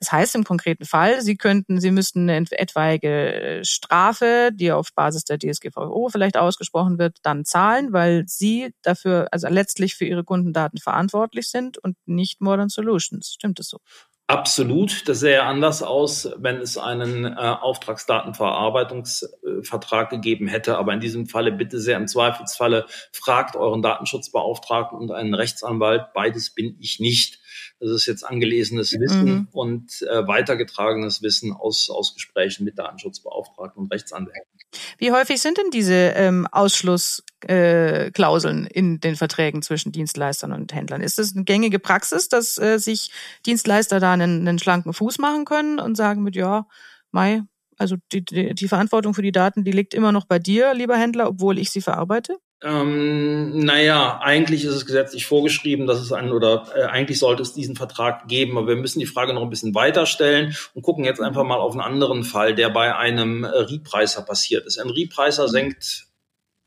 das 0.00 0.12
heißt 0.12 0.34
im 0.34 0.44
konkreten 0.44 0.84
Fall, 0.84 1.22
Sie 1.22 1.36
könnten, 1.36 1.80
Sie 1.80 1.90
müssten 1.90 2.28
eine 2.28 2.46
etwaige 2.50 3.60
Strafe, 3.64 4.50
die 4.52 4.70
auf 4.72 4.92
Basis 4.94 5.24
der 5.24 5.38
DSGVO 5.38 6.08
vielleicht 6.10 6.36
ausgesprochen 6.36 6.98
wird, 6.98 7.18
dann 7.22 7.44
zahlen, 7.44 7.92
weil 7.92 8.24
Sie 8.26 8.72
dafür, 8.82 9.28
also 9.32 9.48
letztlich 9.48 9.94
für 9.94 10.04
Ihre 10.04 10.24
Kundendaten 10.24 10.78
verantwortlich 10.78 11.48
sind 11.48 11.78
und 11.78 11.96
nicht 12.06 12.40
Modern 12.40 12.68
Solutions. 12.68 13.32
Stimmt 13.32 13.58
es 13.60 13.68
so? 13.68 13.78
Absolut. 14.28 15.08
Das 15.08 15.20
sähe 15.20 15.44
anders 15.44 15.84
aus, 15.84 16.28
wenn 16.36 16.56
es 16.56 16.76
einen 16.78 17.26
äh, 17.26 17.36
Auftragsdatenverarbeitungsvertrag 17.36 20.10
gegeben 20.10 20.48
hätte. 20.48 20.78
Aber 20.78 20.92
in 20.92 20.98
diesem 20.98 21.26
Falle 21.26 21.52
bitte 21.52 21.78
sehr 21.78 21.96
im 21.96 22.08
Zweifelsfalle 22.08 22.86
fragt 23.12 23.54
euren 23.54 23.82
Datenschutzbeauftragten 23.82 24.98
und 24.98 25.12
einen 25.12 25.34
Rechtsanwalt. 25.34 26.12
Beides 26.12 26.50
bin 26.50 26.76
ich 26.80 26.98
nicht. 26.98 27.38
Das 27.78 27.90
ist 27.90 28.06
jetzt 28.06 28.24
angelesenes 28.24 28.98
Wissen 28.98 29.24
mhm. 29.24 29.46
und 29.52 30.02
äh, 30.02 30.26
weitergetragenes 30.26 31.22
Wissen 31.22 31.52
aus, 31.52 31.88
aus 31.88 32.12
Gesprächen 32.14 32.64
mit 32.64 32.76
Datenschutzbeauftragten 32.78 33.84
und 33.84 33.92
Rechtsanwälten. 33.92 34.55
Wie 34.98 35.12
häufig 35.12 35.40
sind 35.40 35.58
denn 35.58 35.70
diese 35.70 35.94
ähm, 35.94 36.46
Ausschlussklauseln 36.50 38.66
äh, 38.66 38.72
in 38.72 39.00
den 39.00 39.16
Verträgen 39.16 39.62
zwischen 39.62 39.92
Dienstleistern 39.92 40.52
und 40.52 40.74
Händlern? 40.74 41.00
Ist 41.00 41.18
das 41.18 41.34
eine 41.34 41.44
gängige 41.44 41.78
Praxis, 41.78 42.28
dass 42.28 42.58
äh, 42.58 42.78
sich 42.78 43.10
Dienstleister 43.46 44.00
da 44.00 44.12
einen, 44.12 44.46
einen 44.46 44.58
schlanken 44.58 44.92
Fuß 44.92 45.18
machen 45.18 45.44
können 45.44 45.78
und 45.78 45.96
sagen 45.96 46.22
mit, 46.22 46.36
ja, 46.36 46.66
Mai, 47.10 47.42
also 47.78 47.96
die, 48.12 48.24
die, 48.24 48.54
die 48.54 48.68
Verantwortung 48.68 49.14
für 49.14 49.22
die 49.22 49.32
Daten, 49.32 49.64
die 49.64 49.72
liegt 49.72 49.94
immer 49.94 50.12
noch 50.12 50.26
bei 50.26 50.38
dir, 50.38 50.74
lieber 50.74 50.96
Händler, 50.96 51.28
obwohl 51.28 51.58
ich 51.58 51.70
sie 51.70 51.80
verarbeite? 51.80 52.36
Ähm, 52.62 53.58
naja, 53.58 54.18
eigentlich 54.22 54.64
ist 54.64 54.74
es 54.74 54.86
gesetzlich 54.86 55.26
vorgeschrieben, 55.26 55.86
dass 55.86 56.00
es 56.00 56.12
einen 56.12 56.32
oder 56.32 56.66
äh, 56.74 56.84
eigentlich 56.84 57.18
sollte 57.18 57.42
es 57.42 57.52
diesen 57.52 57.76
Vertrag 57.76 58.28
geben, 58.28 58.56
aber 58.56 58.68
wir 58.68 58.76
müssen 58.76 58.98
die 58.98 59.06
Frage 59.06 59.34
noch 59.34 59.42
ein 59.42 59.50
bisschen 59.50 59.74
weiter 59.74 60.06
stellen 60.06 60.56
und 60.72 60.80
gucken 60.80 61.04
jetzt 61.04 61.20
einfach 61.20 61.44
mal 61.44 61.58
auf 61.58 61.72
einen 61.72 61.82
anderen 61.82 62.24
Fall, 62.24 62.54
der 62.54 62.70
bei 62.70 62.96
einem 62.96 63.44
äh, 63.44 63.48
Repricer 63.48 64.22
passiert 64.22 64.66
ist. 64.66 64.78
Ein 64.78 64.88
Repricer 64.88 65.48
senkt 65.48 66.06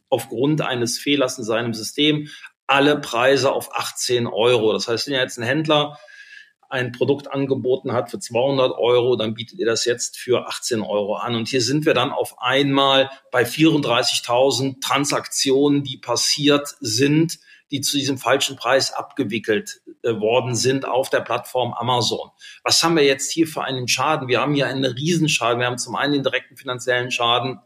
aufgrund 0.10 0.62
eines 0.62 1.00
Fehlers 1.00 1.40
in 1.40 1.44
seinem 1.44 1.74
System 1.74 2.28
alle 2.68 3.00
Preise 3.00 3.52
auf 3.52 3.76
18 3.76 4.28
Euro. 4.28 4.74
Das 4.74 4.88
heißt, 4.88 5.08
wenn 5.08 5.16
jetzt 5.16 5.40
ein 5.40 5.44
Händler 5.44 5.98
ein 6.70 6.92
Produkt 6.92 7.32
angeboten 7.32 7.94
hat 7.94 8.12
für 8.12 8.20
200 8.20 8.78
Euro, 8.78 9.16
dann 9.16 9.34
bietet 9.34 9.60
ihr 9.60 9.66
das 9.66 9.86
jetzt 9.86 10.18
für 10.18 10.48
18 10.48 10.82
Euro 10.82 11.16
an. 11.16 11.36
Und 11.36 11.48
hier 11.48 11.62
sind 11.62 11.86
wir 11.86 11.94
dann 11.94 12.12
auf 12.12 12.40
einmal 12.40 13.10
bei 13.32 13.44
34.000 13.44 14.80
Transaktionen, 14.80 15.84
die 15.84 15.98
passiert 15.98 16.76
sind, 16.80 17.40
die 17.72 17.82
zu 17.82 17.98
diesem 17.98 18.18
falschen 18.18 18.56
Preis 18.56 18.94
abgewickelt 18.94 19.82
äh, 20.04 20.14
worden 20.20 20.56
sind 20.56 20.86
auf 20.86 21.10
der 21.10 21.22
Plattform 21.22 21.74
Amazon. 21.74 22.32
Was 22.64 22.82
haben 22.82 22.96
wir 22.96 23.04
jetzt 23.04 23.32
hier 23.32 23.48
für 23.48 23.64
einen 23.64 23.88
Schaden? 23.88 24.28
Wir 24.28 24.42
haben 24.42 24.56
hier 24.56 24.68
einen 24.68 24.86
Riesenschaden. 24.86 25.60
Wir 25.60 25.68
haben 25.68 25.78
zum 25.78 25.96
einen 25.96 26.14
den 26.14 26.24
direkten 26.24 26.58
finanziellen 26.58 27.12
Schaden 27.12 27.60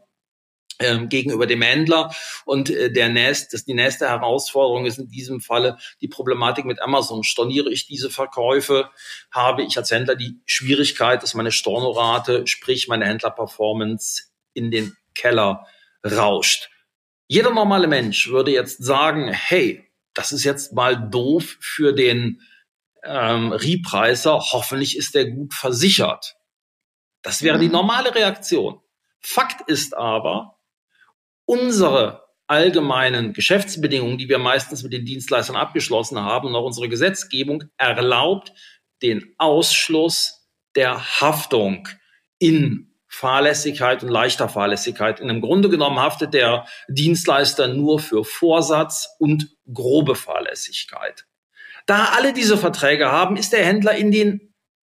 gegenüber 0.78 1.46
dem 1.46 1.62
Händler. 1.62 2.14
Und 2.44 2.70
äh, 2.70 2.92
der 2.92 3.08
nächste, 3.08 3.48
das, 3.52 3.64
die 3.64 3.74
nächste 3.74 4.08
Herausforderung 4.08 4.86
ist 4.86 4.98
in 4.98 5.08
diesem 5.08 5.40
Falle 5.40 5.78
die 6.00 6.08
Problematik 6.08 6.64
mit 6.64 6.80
Amazon. 6.82 7.24
Storniere 7.24 7.70
ich 7.70 7.86
diese 7.86 8.10
Verkäufe, 8.10 8.90
habe 9.30 9.62
ich 9.62 9.76
als 9.76 9.90
Händler 9.90 10.16
die 10.16 10.40
Schwierigkeit, 10.46 11.22
dass 11.22 11.34
meine 11.34 11.52
Stornorate, 11.52 12.46
sprich 12.46 12.88
meine 12.88 13.06
Händlerperformance 13.06 14.24
in 14.52 14.70
den 14.70 14.96
Keller 15.14 15.66
rauscht. 16.04 16.70
Jeder 17.26 17.50
normale 17.50 17.86
Mensch 17.86 18.28
würde 18.28 18.50
jetzt 18.50 18.82
sagen, 18.82 19.32
hey, 19.32 19.90
das 20.12 20.32
ist 20.32 20.44
jetzt 20.44 20.72
mal 20.72 20.96
doof 21.10 21.56
für 21.60 21.92
den 21.92 22.40
ähm, 23.02 23.52
Repreiser, 23.52 24.38
hoffentlich 24.52 24.96
ist 24.96 25.14
der 25.14 25.30
gut 25.30 25.54
versichert. 25.54 26.36
Das 27.22 27.42
wäre 27.42 27.58
die 27.58 27.68
normale 27.68 28.14
Reaktion. 28.14 28.80
Fakt 29.20 29.68
ist 29.68 29.96
aber, 29.96 30.53
unsere 31.46 32.24
allgemeinen 32.46 33.32
Geschäftsbedingungen, 33.32 34.18
die 34.18 34.28
wir 34.28 34.38
meistens 34.38 34.82
mit 34.82 34.92
den 34.92 35.04
Dienstleistern 35.04 35.56
abgeschlossen 35.56 36.20
haben, 36.20 36.48
und 36.48 36.54
auch 36.54 36.64
unsere 36.64 36.88
Gesetzgebung 36.88 37.64
erlaubt 37.76 38.52
den 39.02 39.34
Ausschluss 39.38 40.48
der 40.76 41.20
Haftung 41.20 41.88
in 42.38 42.94
Fahrlässigkeit 43.06 44.02
und 44.02 44.08
leichter 44.08 44.48
Fahrlässigkeit. 44.48 45.20
Und 45.20 45.30
im 45.30 45.40
Grunde 45.40 45.68
genommen 45.68 46.00
haftet 46.00 46.34
der 46.34 46.66
Dienstleister 46.88 47.68
nur 47.68 48.00
für 48.00 48.24
Vorsatz 48.24 49.08
und 49.18 49.56
grobe 49.72 50.16
Fahrlässigkeit. 50.16 51.24
Da 51.86 52.06
alle 52.16 52.32
diese 52.32 52.58
Verträge 52.58 53.12
haben, 53.12 53.36
ist 53.36 53.52
der 53.52 53.64
Händler 53.64 53.94
in 53.94 54.10
den 54.10 54.53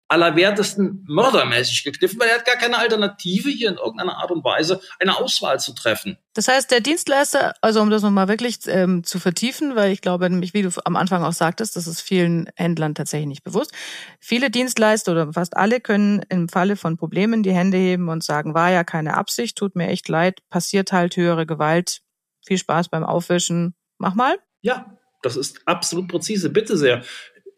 allerwertesten 0.08 1.04
mördermäßig 1.08 1.82
gekniffen, 1.84 2.20
weil 2.20 2.28
er 2.28 2.36
hat 2.36 2.44
gar 2.44 2.56
keine 2.56 2.78
Alternative, 2.78 3.48
hier 3.48 3.70
in 3.70 3.76
irgendeiner 3.76 4.18
Art 4.18 4.30
und 4.30 4.44
Weise 4.44 4.80
eine 5.00 5.16
Auswahl 5.16 5.58
zu 5.58 5.72
treffen. 5.74 6.18
Das 6.34 6.48
heißt, 6.48 6.70
der 6.70 6.80
Dienstleister, 6.80 7.54
also 7.60 7.80
um 7.80 7.90
das 7.90 8.02
nochmal 8.02 8.28
wirklich 8.28 8.58
ähm, 8.66 9.04
zu 9.04 9.18
vertiefen, 9.18 9.76
weil 9.76 9.92
ich 9.92 10.02
glaube, 10.02 10.28
nämlich, 10.28 10.52
wie 10.52 10.62
du 10.62 10.70
am 10.84 10.96
Anfang 10.96 11.24
auch 11.24 11.32
sagtest, 11.32 11.76
das 11.76 11.86
ist 11.86 12.00
vielen 12.00 12.50
Händlern 12.54 12.94
tatsächlich 12.94 13.28
nicht 13.28 13.44
bewusst. 13.44 13.72
Viele 14.20 14.50
Dienstleister 14.50 15.12
oder 15.12 15.32
fast 15.32 15.56
alle 15.56 15.80
können 15.80 16.22
im 16.28 16.48
Falle 16.48 16.76
von 16.76 16.96
Problemen 16.96 17.42
die 17.42 17.52
Hände 17.52 17.78
heben 17.78 18.08
und 18.08 18.22
sagen, 18.22 18.54
war 18.54 18.70
ja 18.70 18.84
keine 18.84 19.14
Absicht, 19.16 19.56
tut 19.56 19.74
mir 19.74 19.88
echt 19.88 20.08
leid, 20.08 20.40
passiert 20.50 20.92
halt 20.92 21.16
höhere 21.16 21.46
Gewalt, 21.46 22.00
viel 22.44 22.58
Spaß 22.58 22.88
beim 22.88 23.04
Aufwischen, 23.04 23.74
mach 23.98 24.14
mal. 24.14 24.38
Ja, 24.60 24.98
das 25.22 25.36
ist 25.36 25.66
absolut 25.66 26.08
präzise. 26.08 26.50
Bitte 26.50 26.76
sehr 26.76 27.02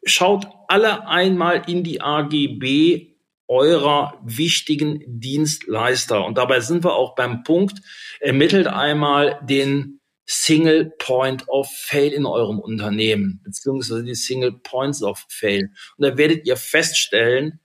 schaut 0.07 0.47
alle 0.69 1.07
einmal 1.07 1.69
in 1.69 1.85
die 1.85 2.01
AGB 2.01 3.17
eurer 3.49 4.19
wichtigen 4.25 5.03
Dienstleister. 5.07 6.25
Und 6.25 6.39
dabei 6.39 6.61
sind 6.61 6.85
wir 6.85 6.95
auch 6.95 7.15
beim 7.15 7.43
Punkt, 7.43 7.81
ermittelt 8.21 8.67
einmal 8.67 9.41
den 9.43 10.01
Single 10.25 10.93
Point 10.99 11.49
of 11.49 11.71
Fail 11.71 12.13
in 12.13 12.27
eurem 12.27 12.59
Unternehmen, 12.59 13.41
beziehungsweise 13.45 14.03
die 14.03 14.17
Single 14.17 14.53
Points 14.53 15.03
of 15.03 15.25
Fail. 15.29 15.71
Und 15.97 16.05
da 16.05 16.17
werdet 16.17 16.47
ihr 16.47 16.57
feststellen, 16.57 17.61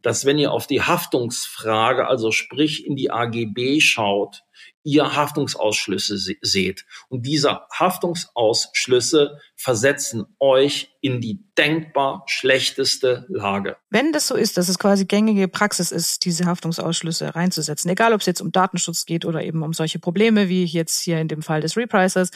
dass 0.00 0.24
wenn 0.24 0.38
ihr 0.38 0.52
auf 0.52 0.66
die 0.66 0.82
Haftungsfrage, 0.82 2.06
also 2.06 2.32
sprich 2.32 2.86
in 2.86 2.96
die 2.96 3.10
AGB 3.10 3.80
schaut, 3.80 4.42
ihr 4.84 5.14
Haftungsausschlüsse 5.14 6.18
se 6.18 6.34
seht. 6.40 6.84
Und 7.08 7.26
diese 7.26 7.60
Haftungsausschlüsse 7.72 9.38
versetzen 9.56 10.26
euch 10.40 10.96
in 11.00 11.20
die 11.20 11.44
denkbar 11.58 12.24
schlechteste 12.26 13.26
Lage. 13.28 13.76
Wenn 13.90 14.12
das 14.12 14.28
so 14.28 14.34
ist, 14.34 14.56
dass 14.56 14.68
es 14.68 14.78
quasi 14.78 15.04
gängige 15.04 15.48
Praxis 15.48 15.92
ist, 15.92 16.24
diese 16.24 16.46
Haftungsausschlüsse 16.46 17.34
reinzusetzen, 17.34 17.90
egal 17.90 18.12
ob 18.12 18.20
es 18.20 18.26
jetzt 18.26 18.40
um 18.40 18.52
Datenschutz 18.52 19.04
geht 19.04 19.24
oder 19.24 19.42
eben 19.42 19.62
um 19.62 19.72
solche 19.72 19.98
Probleme 19.98 20.48
wie 20.48 20.64
jetzt 20.64 21.00
hier 21.00 21.20
in 21.20 21.28
dem 21.28 21.42
Fall 21.42 21.60
des 21.60 21.76
Repricers, 21.76 22.30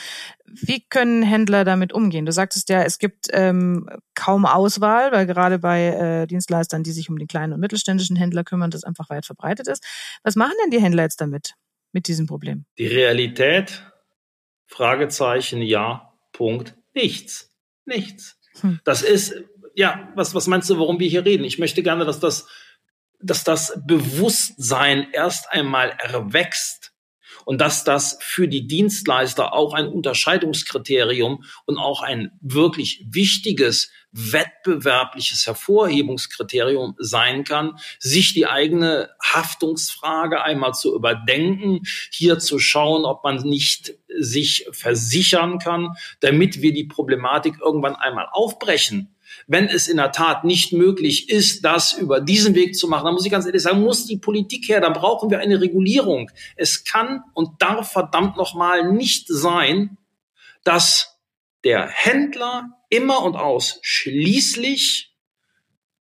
wie 0.45 0.85
können 0.88 1.23
Händler 1.23 1.65
damit 1.65 1.93
umgehen? 1.93 2.26
Du 2.26 2.33
sagtest 2.33 2.69
ja, 2.69 2.83
es 2.83 2.99
gibt 2.99 3.26
ähm, 3.33 3.88
kaum 4.15 4.47
Auswahl, 4.47 5.12
weil 5.12 5.26
gerade 5.26 5.59
bei 5.59 5.87
äh, 5.87 6.26
Dienstleistern, 6.26 6.83
die 6.83 6.93
sich 6.93 7.09
um 7.09 7.19
die 7.19 7.26
kleinen 7.26 7.53
und 7.53 7.61
mittelständischen 7.61 8.17
Händler 8.17 8.45
kümmern, 8.45 8.71
das 8.71 8.85
einfach 8.85 9.11
weit 9.11 9.26
verbreitet 9.26 9.69
ist. 9.69 9.85
Was 10.23 10.37
machen 10.37 10.55
denn 10.62 10.71
die 10.71 10.81
Händler 10.81 11.05
jetzt 11.05 11.21
damit? 11.21 11.55
Mit 11.97 12.09
diesem 12.09 12.26
Problem? 12.26 12.67
Die 12.76 12.88
Realität, 12.88 13.83
Fragezeichen, 14.67 15.62
ja, 15.62 16.12
Punkt, 16.31 16.76
nichts. 16.93 17.57
Nichts. 17.87 18.38
Hm. 18.61 18.81
Das 18.85 19.00
ist, 19.00 19.35
ja, 19.75 20.12
was, 20.15 20.35
was 20.35 20.47
meinst 20.47 20.69
du, 20.69 20.79
warum 20.79 21.00
wir 21.00 21.09
hier 21.09 21.25
reden? 21.25 21.45
Ich 21.45 21.59
möchte 21.59 21.83
gerne, 21.83 22.05
dass 22.05 22.21
das, 22.21 22.49
dass 23.19 23.45
das 23.45 23.81
Bewusstsein 23.87 25.09
erst 25.15 25.50
einmal 25.50 25.88
erwächst 25.99 26.93
und 27.47 27.62
dass 27.62 27.85
das 27.85 28.19
für 28.21 28.47
die 28.47 28.67
Dienstleister 28.67 29.55
auch 29.55 29.73
ein 29.73 29.88
Unterscheidungskriterium 29.88 31.45
und 31.65 31.79
auch 31.79 32.03
ein 32.03 32.31
wirklich 32.43 33.07
wichtiges 33.09 33.91
wettbewerbliches 34.16 35.46
Hervorhebungskriterium 35.46 36.94
sein 36.99 37.44
kann, 37.44 37.78
sich 37.99 38.32
die 38.32 38.46
eigene 38.46 39.11
Haftungsfrage 39.23 40.42
einmal 40.42 40.75
zu 40.75 40.94
überdenken, 40.94 41.82
hier 42.11 42.38
zu 42.38 42.58
schauen, 42.58 43.04
ob 43.04 43.23
man 43.25 43.37
nicht 43.37 43.94
sich 44.18 44.66
versichern 44.73 45.58
kann, 45.58 45.96
damit 46.20 46.62
wir 46.62 46.73
die 46.73 46.85
Problematik 46.85 47.56
irgendwann 47.61 47.96
einmal 47.96 48.26
aufbrechen 48.32 49.16
wenn 49.46 49.68
es 49.68 49.88
in 49.88 49.96
der 49.96 50.12
Tat 50.12 50.44
nicht 50.44 50.73
möglich 50.73 51.28
ist, 51.28 51.64
das 51.64 51.92
über 51.92 52.20
diesen 52.20 52.54
Weg 52.54 52.76
zu 52.76 52.88
machen, 52.88 53.04
dann 53.06 53.14
muss 53.14 53.25
ich 53.25 53.32
ganz 53.32 53.46
ehrlich 53.46 53.62
sagen, 53.62 53.80
muss 53.80 54.06
die 54.06 54.18
Politik 54.18 54.68
her, 54.68 54.80
dann 54.80 54.92
brauchen 54.92 55.30
wir 55.30 55.38
eine 55.38 55.61
Regulierung. 55.61 56.30
Es 56.56 56.85
kann 56.85 57.23
und 57.35 57.61
darf 57.61 57.92
verdammt 57.92 58.37
nochmal 58.37 58.92
nicht 58.92 59.26
sein, 59.28 59.99
dass 60.64 61.18
der 61.64 61.88
Händler 61.88 62.75
immer 62.88 63.23
und 63.23 63.37
ausschließlich 63.37 65.12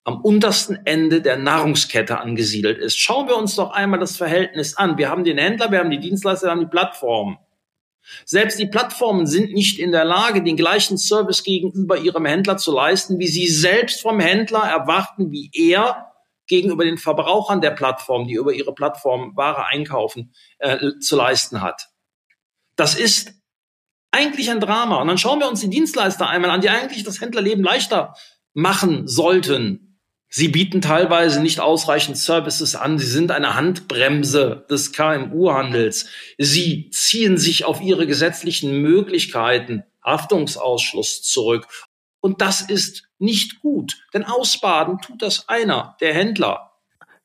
am 0.04 0.22
untersten 0.22 0.80
Ende 0.86 1.22
der 1.22 1.38
Nahrungskette 1.38 2.20
angesiedelt 2.20 2.80
ist. 2.80 2.98
Schauen 2.98 3.28
wir 3.28 3.38
uns 3.38 3.56
doch 3.56 3.72
einmal 3.72 4.00
das 4.00 4.18
Verhältnis 4.18 4.76
an. 4.76 4.98
Wir 4.98 5.10
haben 5.10 5.24
den 5.24 5.38
Händler, 5.38 5.72
wir 5.72 5.80
haben 5.80 5.92
die 5.92 6.00
Dienstleister, 6.00 6.48
wir 6.48 6.52
haben 6.52 6.62
die 6.62 6.66
Plattformen. 6.66 7.38
Selbst 8.26 8.58
die 8.58 8.66
Plattformen 8.66 9.28
sind 9.28 9.54
nicht 9.54 9.78
in 9.78 9.92
der 9.92 10.06
Lage, 10.06 10.42
den 10.42 10.58
gleichen 10.58 10.98
Service 10.98 11.44
gegenüber 11.44 11.98
ihrem 11.98 12.26
Händler 12.26 12.58
zu 12.58 12.74
leisten, 12.74 13.20
wie 13.20 13.28
sie 13.28 13.48
selbst 13.48 14.02
vom 14.02 14.20
Händler 14.20 14.64
erwarten, 14.64 15.32
wie 15.32 15.52
er 15.54 16.12
gegenüber 16.48 16.84
den 16.84 16.98
Verbrauchern 16.98 17.62
der 17.62 17.72
Plattform, 17.72 18.28
die 18.28 18.34
über 18.34 18.54
ihre 18.54 18.74
Plattform 18.74 19.36
Ware 19.36 19.68
einkaufen, 19.68 20.34
äh, 20.58 20.98
zu 21.00 21.16
leisten 21.16 21.62
hat. 21.62 21.90
Das 22.76 22.96
ist 22.96 23.39
eigentlich 24.12 24.50
ein 24.50 24.60
Drama. 24.60 25.02
Und 25.02 25.08
dann 25.08 25.18
schauen 25.18 25.40
wir 25.40 25.50
uns 25.50 25.62
die 25.62 25.70
Dienstleister 25.70 26.28
einmal 26.28 26.52
an, 26.52 26.62
die 26.62 26.70
eigentlich 26.70 27.04
das 27.04 27.22
Händlerleben 27.22 27.64
leichter 27.64 28.16
machen 28.54 29.08
sollten. 29.08 29.90
Sie 30.32 30.48
bieten 30.48 30.82
teilweise 30.82 31.42
nicht 31.42 31.60
ausreichend 31.60 32.18
Services 32.18 32.76
an. 32.76 33.00
Sie 33.00 33.08
sind 33.08 33.32
eine 33.32 33.56
Handbremse 33.56 34.66
des 34.70 34.94
KMU-Handels. 34.94 36.08
Sie 36.38 36.92
ziehen 36.92 37.38
sich 37.38 37.66
auf 37.66 37.82
ihre 37.82 38.06
gesetzlichen 38.06 38.80
Möglichkeiten, 38.82 39.84
Haftungsausschluss 40.04 41.24
zurück. 41.24 41.68
Und 42.22 42.42
das 42.42 42.62
ist 42.62 43.10
nicht 43.18 43.60
gut, 43.62 43.98
denn 44.14 44.24
ausbaden 44.24 45.00
tut 45.00 45.22
das 45.22 45.50
einer, 45.50 45.98
der 46.00 46.14
Händler. 46.14 46.69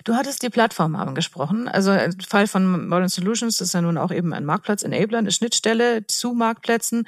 Du 0.05 0.15
hattest 0.15 0.43
die 0.43 0.51
Plattform 0.51 0.97
angesprochen. 0.97 1.67
Also 1.67 1.93
im 1.93 2.13
Fall 2.21 2.47
von 2.47 2.89
Modern 2.89 3.09
Solutions 3.09 3.61
ist 3.63 3.73
ja 3.73 3.81
nun 3.81 3.97
auch 3.97 4.13
eben 4.13 4.35
ein 4.35 4.45
Marktplatz-Enabler, 4.45 5.19
eine 5.19 5.33
Schnittstelle 5.33 6.07
zu 6.07 6.35
Marktplätzen. 6.35 7.07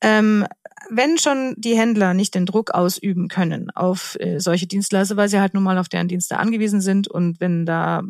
Ähm, 0.00 0.46
wenn 0.90 1.18
schon 1.18 1.54
die 1.58 1.76
Händler 1.76 2.14
nicht 2.14 2.34
den 2.34 2.46
Druck 2.46 2.70
ausüben 2.70 3.28
können 3.28 3.70
auf 3.70 4.16
äh, 4.20 4.38
solche 4.38 4.66
Dienstleister, 4.66 5.16
weil 5.16 5.28
sie 5.28 5.40
halt 5.40 5.52
nun 5.52 5.62
mal 5.62 5.76
auf 5.76 5.90
deren 5.90 6.08
Dienste 6.08 6.38
angewiesen 6.38 6.80
sind 6.80 7.08
und 7.08 7.40
wenn 7.40 7.66
da 7.66 8.02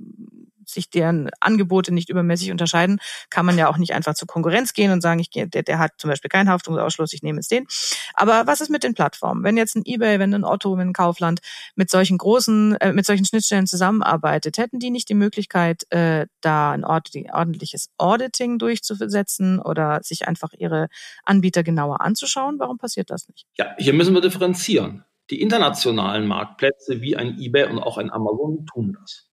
sich 0.70 0.90
deren 0.90 1.30
Angebote 1.40 1.92
nicht 1.92 2.08
übermäßig 2.08 2.50
unterscheiden, 2.50 3.00
kann 3.30 3.46
man 3.46 3.58
ja 3.58 3.68
auch 3.68 3.78
nicht 3.78 3.94
einfach 3.94 4.14
zur 4.14 4.28
Konkurrenz 4.28 4.72
gehen 4.72 4.92
und 4.92 5.00
sagen, 5.00 5.20
ich 5.20 5.30
gehe, 5.30 5.48
der, 5.48 5.62
der 5.62 5.78
hat 5.78 5.92
zum 5.98 6.10
Beispiel 6.10 6.28
keinen 6.28 6.48
Haftungsausschluss, 6.48 7.12
ich 7.12 7.22
nehme 7.22 7.38
jetzt 7.38 7.50
den. 7.50 7.66
Aber 8.14 8.46
was 8.46 8.60
ist 8.60 8.70
mit 8.70 8.82
den 8.82 8.94
Plattformen? 8.94 9.44
Wenn 9.44 9.56
jetzt 9.56 9.76
ein 9.76 9.82
eBay, 9.84 10.18
wenn 10.18 10.34
ein 10.34 10.44
Otto, 10.44 10.76
wenn 10.76 10.88
ein 10.88 10.92
Kaufland 10.92 11.40
mit 11.74 11.90
solchen 11.90 12.18
großen, 12.18 12.76
äh, 12.76 12.92
mit 12.92 13.06
solchen 13.06 13.24
Schnittstellen 13.24 13.66
zusammenarbeitet, 13.66 14.58
hätten 14.58 14.78
die 14.78 14.90
nicht 14.90 15.08
die 15.08 15.14
Möglichkeit, 15.14 15.90
äh, 15.90 16.26
da 16.40 16.72
ein 16.72 16.84
ordentliches 16.84 17.90
Auditing 17.98 18.58
durchzusetzen 18.58 19.60
oder 19.60 20.00
sich 20.02 20.28
einfach 20.28 20.52
ihre 20.56 20.88
Anbieter 21.24 21.62
genauer 21.62 22.00
anzuschauen? 22.00 22.58
Warum 22.58 22.78
passiert 22.78 23.10
das 23.10 23.28
nicht? 23.28 23.46
Ja, 23.56 23.74
hier 23.78 23.92
müssen 23.92 24.14
wir 24.14 24.20
differenzieren. 24.20 25.04
Die 25.30 25.42
internationalen 25.42 26.26
Marktplätze 26.26 27.02
wie 27.02 27.16
ein 27.16 27.38
eBay 27.38 27.68
und 27.68 27.78
auch 27.78 27.98
ein 27.98 28.10
Amazon 28.10 28.64
tun 28.66 28.96
das. 28.98 29.27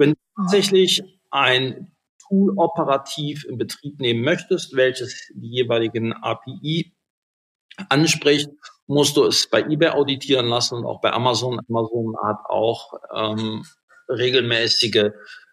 Wenn 0.00 0.12
du 0.12 0.16
tatsächlich 0.34 1.02
ein 1.30 1.94
Tool 2.26 2.54
operativ 2.56 3.44
in 3.44 3.58
Betrieb 3.58 4.00
nehmen 4.00 4.22
möchtest, 4.24 4.74
welches 4.74 5.30
die 5.34 5.50
jeweiligen 5.50 6.14
API 6.14 6.94
anspricht, 7.90 8.48
musst 8.86 9.18
du 9.18 9.24
es 9.26 9.50
bei 9.50 9.60
eBay 9.60 9.90
auditieren 9.90 10.46
lassen 10.46 10.76
und 10.76 10.86
auch 10.86 11.02
bei 11.02 11.12
Amazon. 11.12 11.60
Amazon 11.68 12.16
hat 12.24 12.38
auch 12.48 12.94
ähm, 13.14 13.62
regelmäßige 14.08 15.10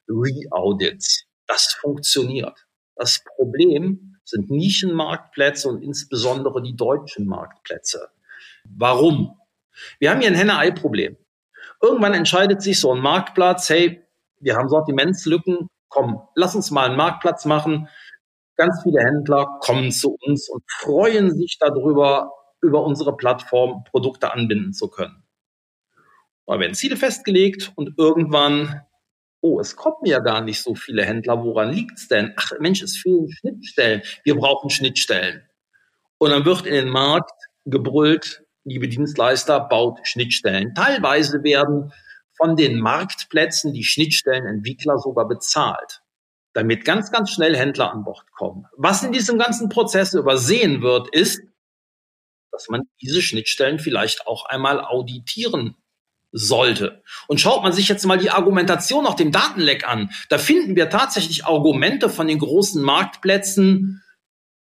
Re-Audits. 0.07 1.25
Das 1.45 1.75
funktioniert. 1.81 2.65
Das 2.95 3.21
Problem 3.35 4.15
sind 4.23 4.49
Nischenmarktplätze 4.49 5.67
und 5.67 5.83
insbesondere 5.83 6.61
die 6.61 6.75
deutschen 6.77 7.27
Marktplätze. 7.27 8.11
Warum? 8.63 9.37
Wir 9.99 10.09
haben 10.09 10.21
hier 10.21 10.29
ein 10.29 10.35
Henne-Ei-Problem. 10.35 11.17
Irgendwann 11.81 12.13
entscheidet 12.13 12.61
sich 12.61 12.79
so 12.79 12.93
ein 12.93 13.01
Marktplatz, 13.01 13.69
hey, 13.69 14.06
wir 14.39 14.55
haben 14.55 14.69
Sortimentslücken, 14.69 15.69
komm, 15.89 16.21
lass 16.35 16.55
uns 16.55 16.71
mal 16.71 16.87
einen 16.87 16.97
Marktplatz 16.97 17.45
machen. 17.45 17.87
Ganz 18.55 18.81
viele 18.83 19.01
Händler 19.01 19.59
kommen 19.61 19.91
zu 19.91 20.17
uns 20.25 20.49
und 20.49 20.63
freuen 20.67 21.35
sich 21.35 21.57
darüber, 21.59 22.31
über 22.61 22.83
unsere 22.83 23.15
Plattform 23.15 23.83
Produkte 23.83 24.33
anbinden 24.33 24.73
zu 24.73 24.89
können. 24.89 25.23
Da 26.47 26.59
werden 26.59 26.73
Ziele 26.73 26.97
festgelegt 26.97 27.73
und 27.75 27.97
irgendwann, 27.97 28.81
oh, 29.41 29.59
es 29.59 29.75
kommen 29.75 30.05
ja 30.05 30.19
gar 30.19 30.41
nicht 30.41 30.63
so 30.63 30.75
viele 30.75 31.03
Händler, 31.03 31.43
woran 31.43 31.71
liegt's 31.71 32.07
denn? 32.07 32.33
Ach 32.37 32.51
Mensch, 32.59 32.81
es 32.81 32.97
fehlen 32.97 33.29
Schnittstellen. 33.29 34.01
Wir 34.23 34.35
brauchen 34.35 34.69
Schnittstellen. 34.69 35.43
Und 36.17 36.31
dann 36.31 36.45
wird 36.45 36.65
in 36.65 36.73
den 36.73 36.89
Markt 36.89 37.31
gebrüllt, 37.65 38.43
liebe 38.63 38.87
Dienstleister, 38.87 39.59
baut 39.59 39.99
Schnittstellen. 40.03 40.73
Teilweise 40.73 41.43
werden 41.43 41.91
von 42.37 42.55
den 42.55 42.79
Marktplätzen 42.79 43.73
die 43.73 43.83
Schnittstellenentwickler 43.83 44.97
sogar 44.99 45.27
bezahlt, 45.27 46.01
damit 46.53 46.85
ganz, 46.85 47.11
ganz 47.11 47.31
schnell 47.31 47.55
Händler 47.55 47.91
an 47.91 48.03
Bord 48.03 48.31
kommen. 48.31 48.65
Was 48.77 49.03
in 49.03 49.11
diesem 49.11 49.37
ganzen 49.37 49.69
Prozess 49.69 50.13
übersehen 50.13 50.81
wird, 50.81 51.09
ist, 51.13 51.41
dass 52.51 52.69
man 52.69 52.83
diese 53.01 53.21
Schnittstellen 53.21 53.79
vielleicht 53.79 54.25
auch 54.27 54.45
einmal 54.45 54.79
auditieren 54.79 55.75
sollte. 56.31 57.03
Und 57.27 57.39
schaut 57.39 57.63
man 57.63 57.73
sich 57.73 57.87
jetzt 57.87 58.05
mal 58.05 58.17
die 58.17 58.31
Argumentation 58.31 59.03
nach 59.03 59.15
dem 59.15 59.31
Datenleck 59.31 59.87
an, 59.87 60.11
da 60.29 60.37
finden 60.37 60.75
wir 60.75 60.89
tatsächlich 60.89 61.45
Argumente 61.45 62.09
von 62.09 62.27
den 62.27 62.39
großen 62.39 62.81
Marktplätzen, 62.81 64.03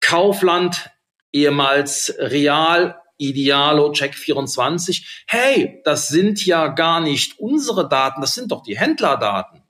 Kaufland, 0.00 0.90
ehemals 1.32 2.14
Real, 2.18 3.00
Idealo, 3.18 3.90
Check24. 3.92 5.24
Hey, 5.26 5.80
das 5.84 6.08
sind 6.08 6.44
ja 6.44 6.68
gar 6.68 7.00
nicht 7.00 7.38
unsere 7.38 7.88
Daten, 7.88 8.20
das 8.20 8.34
sind 8.34 8.52
doch 8.52 8.62
die 8.62 8.78
Händlerdaten. 8.78 9.62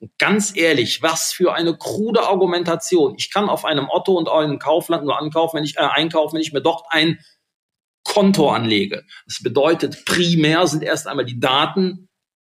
Und 0.00 0.16
ganz 0.18 0.56
ehrlich, 0.56 1.02
was 1.02 1.32
für 1.32 1.54
eine 1.54 1.76
krude 1.76 2.22
Argumentation. 2.22 3.16
Ich 3.18 3.32
kann 3.32 3.48
auf 3.48 3.64
einem 3.64 3.88
Otto 3.90 4.14
und 4.14 4.28
einem 4.28 4.58
Kaufland 4.58 5.04
nur 5.04 5.18
ankaufen, 5.18 5.58
wenn 5.58 5.64
ich 5.64 5.76
äh, 5.76 5.80
einkaufen, 5.80 6.34
wenn 6.34 6.42
ich 6.42 6.52
mir 6.52 6.62
dort 6.62 6.84
ein 6.90 7.18
Konto 8.04 8.50
anlege. 8.50 9.04
Das 9.26 9.42
bedeutet, 9.42 10.04
primär 10.04 10.66
sind 10.66 10.82
erst 10.82 11.08
einmal 11.08 11.26
die 11.26 11.40
Daten 11.40 12.08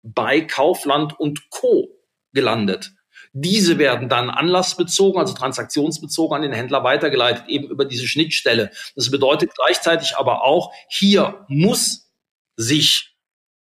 bei 0.04 0.42
Kaufland 0.42 1.20
und 1.20 1.50
Co. 1.50 1.90
gelandet. 2.34 2.94
Diese 3.34 3.78
werden 3.78 4.10
dann 4.10 4.30
anlassbezogen, 4.30 5.20
also 5.20 5.34
transaktionsbezogen 5.34 6.36
an 6.36 6.42
den 6.42 6.52
Händler 6.52 6.84
weitergeleitet, 6.84 7.48
eben 7.48 7.70
über 7.70 7.86
diese 7.86 8.08
Schnittstelle. 8.08 8.72
Das 8.96 9.10
bedeutet 9.10 9.52
gleichzeitig 9.56 10.18
aber 10.18 10.44
auch, 10.44 10.74
hier 10.90 11.46
muss 11.48 12.12
sich 12.58 13.16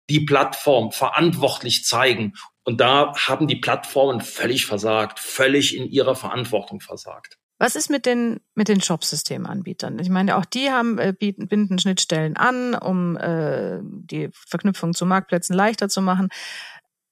die 0.10 0.19
Plattform 0.19 0.91
verantwortlich 0.91 1.84
zeigen. 1.84 2.34
Und 2.63 2.79
da 2.79 3.13
haben 3.15 3.48
die 3.48 3.55
Plattformen 3.55 4.22
völlig 4.22 4.65
versagt, 4.65 5.19
völlig 5.19 5.75
in 5.75 5.89
ihrer 5.89 6.15
Verantwortung 6.15 6.79
versagt. 6.79 7.38
Was 7.57 7.77
ist 7.77 7.89
mit 7.89 8.05
den 8.05 8.41
mit 8.54 8.67
den 8.67 8.82
Shop-Systemanbietern? 8.82 9.97
Ich 9.99 10.10
meine, 10.10 10.36
auch 10.36 10.43
die 10.43 10.71
haben 10.71 10.99
äh, 10.99 11.13
bieten, 11.17 11.47
binden 11.47 11.80
Schnittstellen 11.80 12.36
an, 12.36 12.75
um 12.75 13.15
äh, 13.15 13.80
die 13.82 14.30
Verknüpfung 14.34 14.93
zu 14.93 15.06
Marktplätzen 15.06 15.56
leichter 15.56 15.88
zu 15.88 16.01
machen. 16.01 16.28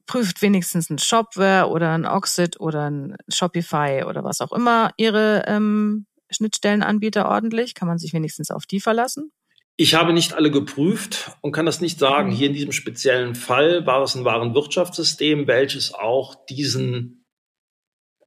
Prüft 0.05 0.41
wenigstens 0.41 0.89
ein 0.89 0.99
Shopware 0.99 1.69
oder 1.69 1.91
ein 1.91 2.05
Oxid 2.05 2.59
oder 2.59 2.89
ein 2.89 3.15
Shopify 3.29 4.03
oder 4.07 4.23
was 4.23 4.41
auch 4.41 4.51
immer 4.51 4.91
ihre 4.97 5.43
ähm, 5.47 6.05
Schnittstellenanbieter 6.29 7.29
ordentlich. 7.29 7.73
Kann 7.73 7.87
man 7.87 7.97
sich 7.97 8.13
wenigstens 8.13 8.51
auf 8.51 8.65
die 8.65 8.79
verlassen? 8.79 9.31
Ich 9.75 9.95
habe 9.95 10.13
nicht 10.13 10.33
alle 10.33 10.51
geprüft 10.51 11.31
und 11.41 11.51
kann 11.51 11.65
das 11.65 11.81
nicht 11.81 11.97
sagen. 11.97 12.29
Mhm. 12.29 12.33
Hier 12.33 12.47
in 12.47 12.53
diesem 12.53 12.71
speziellen 12.71 13.35
Fall 13.35 13.85
war 13.85 14.03
es 14.03 14.15
ein 14.15 14.25
Warenwirtschaftssystem, 14.25 15.47
welches 15.47 15.93
auch 15.93 16.35
diesen 16.45 17.22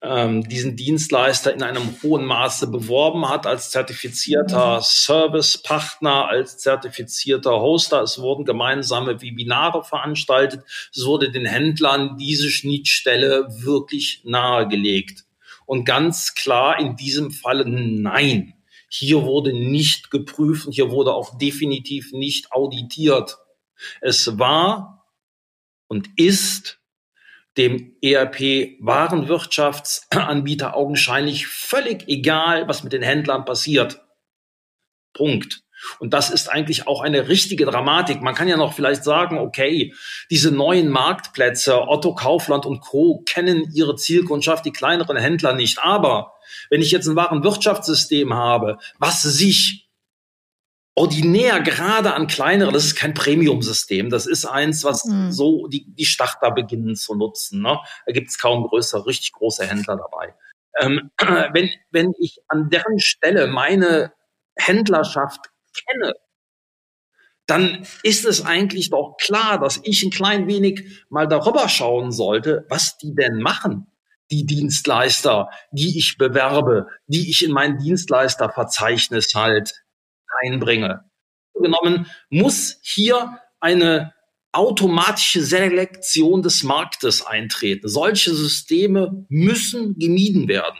ähm, 0.03 0.49
diesen 0.49 0.77
Dienstleister 0.77 1.53
in 1.53 1.63
einem 1.63 1.97
hohen 2.03 2.25
Maße 2.25 2.69
beworben 2.69 3.29
hat 3.29 3.47
als 3.47 3.71
zertifizierter 3.71 4.79
mhm. 4.79 4.83
Servicepartner, 4.83 6.29
als 6.29 6.59
zertifizierter 6.59 7.61
Hoster. 7.61 8.03
Es 8.03 8.19
wurden 8.19 8.45
gemeinsame 8.45 9.23
Webinare 9.23 9.85
veranstaltet. 9.85 10.65
Es 10.95 11.05
wurde 11.05 11.31
den 11.31 11.47
Händlern 11.47 12.17
diese 12.19 12.51
Schnittstelle 12.51 13.47
wirklich 13.63 14.23
nahegelegt. 14.25 15.25
Und 15.65 15.85
ganz 15.85 16.35
klar 16.35 16.79
in 16.79 16.97
diesem 16.97 17.31
Falle 17.31 17.65
nein. 17.67 18.55
Hier 18.89 19.23
wurde 19.25 19.53
nicht 19.53 20.11
geprüft 20.11 20.67
und 20.67 20.73
hier 20.73 20.91
wurde 20.91 21.13
auch 21.13 21.39
definitiv 21.39 22.13
nicht 22.13 22.53
auditiert. 22.53 23.39
Es 24.01 24.39
war 24.39 25.05
und 25.89 26.09
ist 26.17 26.79
dem 27.57 27.97
ERP-Warenwirtschaftsanbieter 28.03 30.77
augenscheinlich 30.77 31.47
völlig 31.47 32.09
egal, 32.09 32.67
was 32.69 32.83
mit 32.83 32.93
den 32.93 33.03
Händlern 33.03 33.45
passiert. 33.45 34.03
Punkt. 35.15 35.63
Und 35.99 36.15
das 36.15 36.31
ist 36.31 36.49
eigentlich 36.49 36.87
auch 36.87 37.03
eine 37.03 37.29
richtige 37.29 37.67
Dramatik. 37.67 38.23
Man 38.23 38.35
kann 38.35 38.49
ja 38.49 38.57
noch 38.57 38.73
vielleicht 38.73 39.05
sagen, 39.05 39.39
okay, 39.39 39.95
diese 40.31 40.51
neuen 40.51 40.89
Marktplätze, 40.89 41.89
Otto 41.89 42.15
Kaufland 42.15 42.65
und 42.67 42.81
Co. 42.81 43.23
kennen 43.27 43.71
ihre 43.75 43.97
Zielkundschaft, 43.97 44.65
die 44.65 44.73
kleineren 44.73 45.17
Händler 45.17 45.55
nicht. 45.55 45.79
Aber 45.83 46.35
wenn 46.71 46.83
ich 46.83 46.91
jetzt 46.91 47.07
ein 47.07 47.17
Warenwirtschaftssystem 47.17 48.35
habe, 48.35 48.79
was 48.99 49.23
sich 49.23 49.86
ordinär 50.97 51.61
gerade 51.61 52.15
an 52.15 52.27
kleinere, 52.27 52.73
das 52.73 52.87
ist 52.87 52.97
kein 52.97 53.15
Premium-System, 53.15 54.09
das 54.09 54.27
ist 54.27 54.47
eins, 54.47 54.83
was 54.83 55.05
mhm. 55.05 55.31
so 55.31 55.69
die, 55.69 55.85
die 55.95 56.07
Starter 56.07 56.51
beginnen 56.51 56.97
zu 56.97 57.15
nutzen. 57.15 57.63
Ne? 57.63 57.79
Da 58.07 58.13
gibt 58.13 58.31
es 58.31 58.39
kaum 58.39 58.67
größere, 58.67 59.07
richtig 59.07 59.33
große 59.33 59.67
Händler 59.67 59.97
dabei. 59.97 60.35
Ähm, 60.81 61.11
wenn, 61.53 61.71
wenn 61.91 62.13
ich 62.19 62.39
an 62.49 62.71
deren 62.71 62.99
Stelle 62.99 63.47
meine 63.47 64.13
Händlerschaft 64.57 65.51
kenne, 65.87 66.15
dann 67.47 67.87
ist 68.03 68.25
es 68.25 68.45
eigentlich 68.45 68.91
doch 68.91 69.17
klar, 69.21 69.61
dass 69.61 69.79
ich 69.85 70.03
ein 70.03 70.11
klein 70.11 70.49
wenig 70.49 71.05
mal 71.11 71.29
darüber 71.29 71.69
schauen 71.69 72.11
sollte, 72.11 72.65
was 72.71 72.97
die 72.97 73.15
denn 73.15 73.39
machen, 73.39 73.87
die 74.31 74.47
Dienstleister, 74.47 75.51
die 75.71 75.99
ich 75.99 76.17
bewerbe, 76.19 76.89
die 77.07 77.31
ich 77.31 77.45
in 77.45 77.53
mein 77.53 77.79
Dienstleisterverzeichnis 77.79 79.35
halt 79.35 79.86
einbringe. 80.43 81.05
Genommen 81.55 82.07
muss 82.29 82.79
hier 82.83 83.41
eine 83.61 84.15
automatische 84.53 85.43
Selektion 85.43 86.43
des 86.43 86.63
Marktes 86.63 87.25
eintreten. 87.25 87.89
Solche 87.89 88.35
Systeme 88.35 89.27
müssen 89.29 89.99
gemieden 89.99 90.49
werden, 90.49 90.79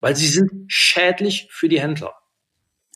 weil 0.00 0.14
sie 0.14 0.28
sind 0.28 0.50
schädlich 0.68 1.48
für 1.50 1.68
die 1.68 1.80
Händler. 1.80 2.14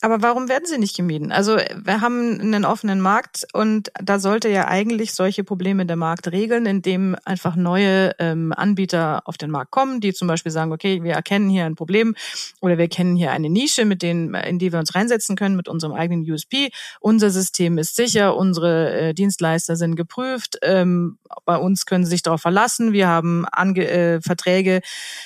Aber 0.06 0.22
warum 0.22 0.48
werden 0.48 0.66
sie 0.66 0.78
nicht 0.78 0.96
gemieden? 0.96 1.32
Also 1.32 1.56
wir 1.56 2.00
haben 2.00 2.40
einen 2.40 2.64
offenen 2.64 3.00
Markt 3.00 3.44
und 3.52 3.90
da 4.00 4.20
sollte 4.20 4.48
ja 4.48 4.68
eigentlich 4.68 5.12
solche 5.12 5.42
Probleme 5.42 5.84
der 5.84 5.96
Markt 5.96 6.30
regeln, 6.30 6.64
indem 6.64 7.16
einfach 7.24 7.56
neue 7.56 8.12
ähm, 8.20 8.52
Anbieter 8.56 9.22
auf 9.24 9.36
den 9.36 9.50
Markt 9.50 9.72
kommen, 9.72 10.00
die 10.00 10.14
zum 10.14 10.28
Beispiel 10.28 10.52
sagen, 10.52 10.70
okay, 10.70 11.02
wir 11.02 11.14
erkennen 11.14 11.50
hier 11.50 11.64
ein 11.64 11.74
Problem 11.74 12.14
oder 12.60 12.78
wir 12.78 12.84
erkennen 12.84 13.16
hier 13.16 13.32
eine 13.32 13.50
Nische, 13.50 13.84
mit 13.84 14.00
denen, 14.00 14.32
in 14.34 14.60
die 14.60 14.72
wir 14.72 14.78
uns 14.78 14.94
reinsetzen 14.94 15.34
können 15.34 15.56
mit 15.56 15.66
unserem 15.66 15.92
eigenen 15.92 16.22
USP. 16.30 16.68
Unser 17.00 17.30
System 17.30 17.76
ist 17.76 17.96
sicher, 17.96 18.36
unsere 18.36 18.92
äh, 18.92 19.12
Dienstleister 19.12 19.74
sind 19.74 19.96
geprüft, 19.96 20.56
ähm, 20.62 21.18
bei 21.44 21.56
uns 21.56 21.84
können 21.84 22.04
sie 22.04 22.10
sich 22.10 22.22
darauf 22.22 22.42
verlassen. 22.42 22.92
Wir 22.92 23.08
haben 23.08 23.44
Ange 23.50 23.88
äh, 23.88 24.20
Verträge, 24.20 24.82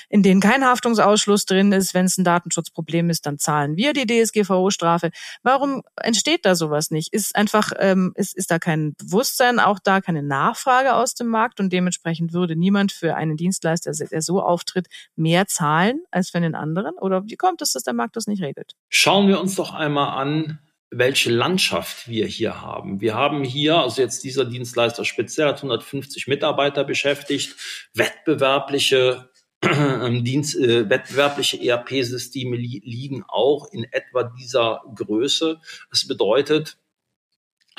in 0.09 0.23
denen 0.23 0.41
kein 0.41 0.65
Haftungsausschluss 0.65 1.45
drin 1.45 1.73
ist. 1.73 1.93
Wenn 1.93 2.07
es 2.07 2.17
ein 2.17 2.25
Datenschutzproblem 2.25 3.11
ist, 3.11 3.27
dann 3.27 3.39
zahlen 3.39 3.77
wir 3.77 3.93
die 3.93 4.07
DSGVO 4.07 4.70
K.O.-Strafe. 4.71 5.11
Warum 5.43 5.83
entsteht 6.01 6.45
da 6.45 6.55
sowas 6.55 6.91
nicht? 6.91 7.13
Ist 7.13 7.37
einfach, 7.37 7.73
ähm, 7.79 8.13
ist, 8.15 8.37
ist 8.37 8.51
da 8.51 8.59
kein 8.59 8.95
Bewusstsein, 8.95 9.59
auch 9.59 9.79
da 9.79 10.01
keine 10.01 10.23
Nachfrage 10.23 10.95
aus 10.95 11.15
dem 11.15 11.29
Markt 11.29 11.61
und 11.61 11.73
dementsprechend 11.73 12.33
würde 12.33 12.57
niemand 12.57 12.93
für 12.93 13.17
einen 13.17 13.37
Dienstleister, 13.37 13.93
der 13.93 14.23
so 14.23 14.43
auftritt, 14.43 14.87
mehr 15.17 15.47
zahlen 15.47 16.01
als 16.11 16.31
für 16.31 16.41
den 16.41 16.55
anderen? 16.55 16.95
Oder 16.97 17.25
wie 17.27 17.37
kommt 17.37 17.63
es, 17.63 17.73
dass 17.73 17.83
der 17.83 17.95
Markt 17.95 18.17
das 18.17 18.27
nicht 18.27 18.43
regelt? 18.43 18.75
Schauen 18.89 19.29
wir 19.29 19.41
uns 19.41 19.57
doch 19.57 19.75
einmal 19.75 20.19
an, 20.21 20.59
welche 20.93 21.31
Landschaft 21.31 22.09
wir 22.09 22.27
hier 22.27 22.63
haben. 22.63 23.01
Wir 23.01 23.15
haben 23.15 23.45
hier, 23.45 23.77
also 23.77 24.03
jetzt 24.03 24.25
dieser 24.25 24.45
Dienstleister 24.45 25.05
speziell 25.05 25.47
hat 25.47 25.59
150 25.59 26.27
Mitarbeiter 26.27 26.83
beschäftigt, 26.83 27.55
wettbewerbliche 27.95 29.30
Dienst, 30.23 30.57
äh, 30.57 30.89
wettbewerbliche 30.89 31.61
ERP-Systeme 31.61 32.57
li 32.57 32.81
liegen 32.85 33.25
auch 33.29 33.71
in 33.73 33.85
etwa 33.85 34.25
dieser 34.25 34.83
Größe. 34.95 35.61
Das 35.91 36.07
bedeutet, 36.07 36.79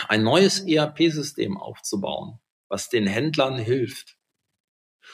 ein 0.08 0.24
neues 0.24 0.60
ERP-System 0.60 1.58
aufzubauen, 1.58 2.40
was 2.68 2.90
den 2.90 3.08
Händlern 3.08 3.58
hilft 3.58 4.18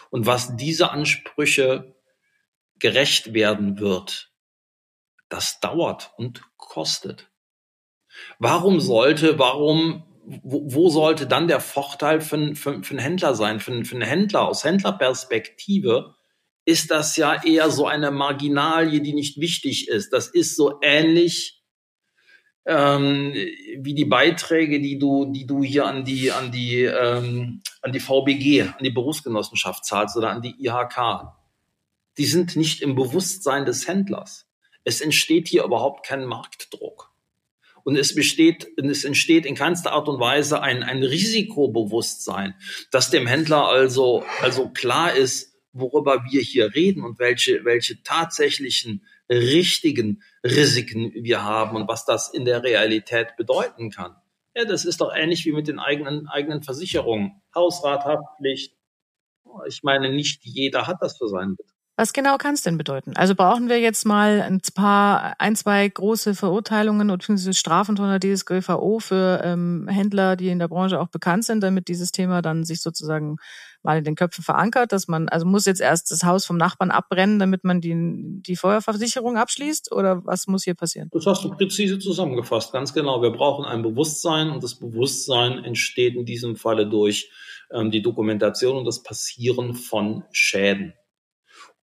und 0.09 0.25
was 0.25 0.55
diese 0.55 0.91
Ansprüche 0.91 1.95
gerecht 2.79 3.33
werden 3.33 3.79
wird, 3.79 4.31
das 5.29 5.59
dauert 5.59 6.13
und 6.17 6.41
kostet. 6.57 7.29
Warum 8.39 8.79
sollte, 8.79 9.39
warum, 9.39 10.03
wo, 10.25 10.73
wo 10.73 10.89
sollte 10.89 11.27
dann 11.27 11.47
der 11.47 11.59
Vorteil 11.59 12.21
für, 12.21 12.35
einen 12.35 12.99
Händler 12.99 13.35
sein? 13.35 13.59
Für, 13.59 13.83
für 13.83 13.95
einen 13.95 14.07
Händler 14.07 14.47
aus 14.47 14.63
Händlerperspektive 14.63 16.15
ist 16.67 16.91
das 16.91 17.15
ja 17.15 17.41
eher 17.45 17.71
so 17.71 17.87
eine 17.87 18.11
Marginalie, 18.11 18.99
die 18.99 19.13
nicht 19.13 19.39
wichtig 19.39 19.87
ist. 19.87 20.11
Das 20.11 20.27
ist 20.27 20.57
so 20.57 20.79
ähnlich 20.81 21.63
ähm, 22.65 23.33
wie 23.79 23.93
die 23.93 24.03
Beiträge, 24.03 24.81
die 24.81 24.99
du, 24.99 25.31
die 25.31 25.47
du 25.47 25.63
hier 25.63 25.85
an 25.85 26.03
die, 26.03 26.29
an 26.29 26.51
die, 26.51 26.83
ähm, 26.83 27.61
an 27.81 27.93
die 27.93 28.01
VBG, 28.01 28.63
an 28.63 28.83
die 28.83 28.89
Berufsgenossenschaft 28.89 29.85
zahlst 29.85 30.17
oder 30.17 30.29
an 30.29 30.41
die 30.41 30.55
IHK. 30.59 31.31
Die 32.17 32.25
sind 32.25 32.57
nicht 32.57 32.81
im 32.81 32.95
Bewusstsein 32.95 33.63
des 33.63 33.87
Händlers. 33.87 34.45
Es 34.83 34.99
entsteht 34.99 35.47
hier 35.47 35.63
überhaupt 35.63 36.05
kein 36.05 36.25
Marktdruck. 36.25 37.13
Und 37.85 37.95
es 37.95 38.13
besteht, 38.13 38.67
es 38.75 39.05
entsteht 39.05 39.45
in 39.45 39.55
keinster 39.55 39.93
Art 39.93 40.09
und 40.09 40.19
Weise 40.19 40.61
ein, 40.61 40.83
ein 40.83 41.01
Risikobewusstsein, 41.01 42.55
dass 42.91 43.09
dem 43.09 43.25
Händler 43.25 43.69
also, 43.69 44.25
also 44.41 44.67
klar 44.67 45.13
ist, 45.13 45.46
worüber 45.73 46.23
wir 46.29 46.41
hier 46.41 46.73
reden 46.73 47.03
und 47.03 47.19
welche, 47.19 47.63
welche 47.65 48.01
tatsächlichen 48.03 49.05
richtigen 49.29 50.23
Risiken 50.43 51.11
wir 51.13 51.43
haben 51.43 51.75
und 51.75 51.87
was 51.87 52.05
das 52.05 52.33
in 52.33 52.45
der 52.45 52.63
Realität 52.63 53.35
bedeuten 53.37 53.89
kann. 53.91 54.15
Ja, 54.55 54.65
das 54.65 54.85
ist 54.85 55.01
doch 55.01 55.13
ähnlich 55.15 55.45
wie 55.45 55.51
mit 55.51 55.67
den 55.67 55.79
eigenen, 55.79 56.27
eigenen 56.27 56.63
Versicherungen. 56.63 57.41
Hausrathaftpflicht. 57.53 58.75
Ich 59.67 59.83
meine, 59.83 60.11
nicht 60.11 60.43
jeder 60.45 60.87
hat 60.87 60.97
das 61.01 61.17
für 61.17 61.27
seinen 61.27 61.55
Betrieb. 61.55 61.76
Was 61.99 62.13
genau 62.13 62.37
kann 62.37 62.53
es 62.53 62.61
denn 62.61 62.77
bedeuten? 62.77 63.13
Also 63.15 63.33
brauchen 63.33 63.69
wir 63.69 63.79
jetzt 63.79 64.05
mal 64.05 64.43
ein 64.43 64.61
paar, 64.75 65.33
ein, 65.39 65.55
zwei 65.55 65.89
große 65.89 66.35
Verurteilungen 66.35 67.09
oder 67.09 67.25
Strafen 67.53 67.97
von 67.97 68.07
der 68.07 68.19
DSGVO 68.19 68.99
für 68.99 69.41
ähm, 69.43 69.87
Händler, 69.87 70.35
die 70.35 70.49
in 70.49 70.59
der 70.59 70.67
Branche 70.67 70.99
auch 71.01 71.07
bekannt 71.07 71.45
sind, 71.45 71.61
damit 71.61 71.87
dieses 71.87 72.11
Thema 72.11 72.43
dann 72.43 72.65
sich 72.65 72.83
sozusagen 72.83 73.37
mal 73.81 73.97
in 73.97 74.03
den 74.03 74.13
Köpfen 74.13 74.43
verankert, 74.43 74.91
dass 74.91 75.07
man, 75.07 75.27
also 75.27 75.47
muss 75.47 75.65
jetzt 75.65 75.81
erst 75.81 76.11
das 76.11 76.23
Haus 76.23 76.45
vom 76.45 76.57
Nachbarn 76.57 76.91
abbrennen, 76.91 77.39
damit 77.39 77.63
man 77.63 77.81
die, 77.81 77.95
die 78.43 78.55
Feuerversicherung 78.55 79.35
abschließt 79.35 79.91
oder 79.91 80.23
was 80.23 80.45
muss 80.45 80.65
hier 80.65 80.75
passieren? 80.75 81.09
Das 81.13 81.25
hast 81.25 81.45
du 81.45 81.49
präzise 81.49 81.97
zusammengefasst, 81.97 82.73
ganz 82.73 82.93
genau. 82.93 83.23
Wir 83.23 83.31
brauchen 83.31 83.65
ein 83.65 83.81
Bewusstsein 83.81 84.51
und 84.51 84.61
das 84.61 84.75
Bewusstsein 84.75 85.63
entsteht 85.63 86.15
in 86.15 86.25
diesem 86.25 86.57
Falle 86.57 86.87
durch 86.87 87.31
ähm, 87.71 87.89
die 87.89 88.03
Dokumentation 88.03 88.77
und 88.77 88.85
das 88.85 89.01
Passieren 89.01 89.73
von 89.73 90.25
Schäden. 90.31 90.93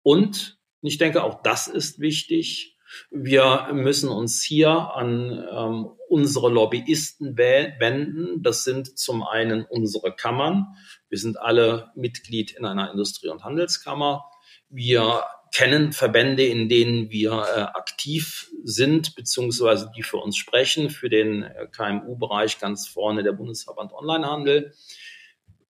Und 0.04 0.58
ich 0.82 0.98
denke, 0.98 1.24
auch 1.24 1.42
das 1.42 1.66
ist 1.66 1.98
wichtig. 1.98 2.76
Wir 3.10 3.70
müssen 3.72 4.10
uns 4.10 4.42
hier 4.42 4.70
an 4.70 5.44
ähm, 5.50 5.88
unsere 6.08 6.50
Lobbyisten 6.50 7.36
wenden. 7.36 8.42
Das 8.42 8.64
sind 8.64 8.98
zum 8.98 9.24
einen 9.24 9.64
unsere 9.64 10.14
Kammern. 10.14 10.66
Wir 11.08 11.18
sind 11.18 11.40
alle 11.40 11.90
Mitglied 11.96 12.52
in 12.52 12.66
einer 12.66 12.92
Industrie- 12.92 13.30
und 13.30 13.42
Handelskammer. 13.42 14.24
Wir 14.68 15.24
kennen 15.52 15.92
Verbände, 15.92 16.44
in 16.44 16.68
denen 16.68 17.10
wir 17.10 17.32
äh, 17.32 17.60
aktiv 17.60 18.50
sind, 18.62 19.14
beziehungsweise 19.14 19.90
die 19.96 20.02
für 20.02 20.18
uns 20.18 20.36
sprechen, 20.36 20.90
für 20.90 21.08
den 21.08 21.44
äh, 21.44 21.66
KMU-Bereich 21.72 22.60
ganz 22.60 22.86
vorne 22.86 23.22
der 23.22 23.32
Bundesverband 23.32 23.92
Onlinehandel. 23.92 24.74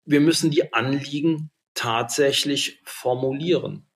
Wir 0.04 0.20
müssen 0.20 0.50
die 0.50 0.72
Anliegen 0.72 1.52
tatsächlich 1.74 2.80
formulieren 2.84 3.86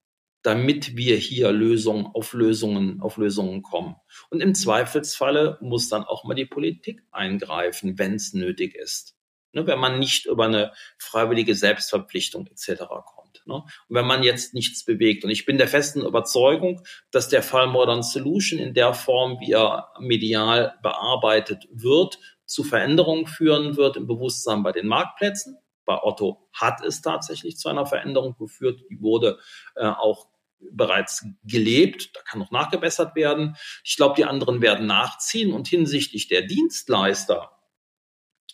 damit 0.43 0.97
wir 0.97 1.17
hier 1.17 1.53
Lösungen 1.53 2.07
auf 2.07 2.33
Lösungen, 2.33 3.01
auf 3.01 3.17
Lösungen 3.17 3.63
kommen. 3.63 3.97
Und 4.31 4.41
im 4.41 4.55
Zweifelsfalle 4.55 5.59
muss 5.61 5.89
dann 5.89 6.05
auch 6.05 6.25
mal 6.25 6.35
die 6.35 6.47
Politik 6.47 7.03
eingreifen, 7.11 7.99
wenn 7.99 8.15
es 8.15 8.35
nötig 8.35 8.75
ist. 8.75 9.15
Ne, 9.53 9.67
wenn 9.67 9.79
man 9.79 9.99
nicht 9.99 10.27
über 10.27 10.45
eine 10.45 10.73
freiwillige 10.99 11.55
Selbstverpflichtung 11.55 12.47
etc. 12.49 12.83
kommt. 13.07 13.43
Ne? 13.47 13.55
Und 13.55 13.97
wenn 13.97 14.07
man 14.07 14.23
jetzt 14.23 14.53
nichts 14.53 14.85
bewegt. 14.85 15.25
Und 15.25 15.31
ich 15.31 15.47
bin 15.47 15.57
der 15.57 15.69
festen 15.69 16.05
Überzeugung, 16.05 16.83
dass 17.11 17.31
der 17.31 17.43
Fall 17.43 17.67
Modern 17.67 18.03
Solution 18.03 18.59
in 18.59 18.75
der 18.75 18.93
Form, 18.93 19.39
wie 19.41 19.53
er 19.53 19.89
medial 20.01 20.79
bearbeitet 20.83 21.67
wird, 21.73 22.19
zu 22.45 22.63
Veränderungen 22.63 23.27
führen 23.27 23.77
wird 23.77 23.97
im 23.97 24.07
Bewusstsein 24.07 24.63
bei 24.63 24.73
den 24.73 24.87
Marktplätzen. 24.87 25.57
Bei 25.89 26.03
Otto 26.03 26.51
hat 26.53 26.85
es 26.85 27.01
tatsächlich 27.01 27.57
zu 27.57 27.71
einer 27.71 27.87
Veränderung 27.87 28.37
geführt. 28.39 28.83
Die 28.91 29.01
wurde 29.01 29.39
äh, 29.75 29.87
auch 29.87 30.29
bereits 30.61 31.25
gelebt. 31.45 32.11
Da 32.15 32.21
kann 32.21 32.41
noch 32.41 32.51
nachgebessert 32.51 33.17
werden. 33.17 33.57
Ich 33.85 33.97
glaube, 33.97 34.15
die 34.15 34.27
anderen 34.27 34.61
werden 34.61 34.87
nachziehen. 34.87 35.51
Und 35.51 35.67
hinsichtlich 35.67 36.29
der 36.29 36.43
Dienstleister, 36.43 37.53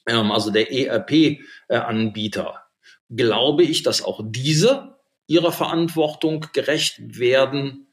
ähm, 0.07 0.31
also 0.31 0.53
der 0.53 0.71
ERP-Anbieter, 0.71 2.63
glaube 3.11 3.65
ich, 3.65 3.83
dass 3.83 4.05
auch 4.05 4.21
diese 4.23 5.01
ihrer 5.27 5.51
Verantwortung 5.51 6.47
gerecht 6.53 7.01
werden 7.19 7.93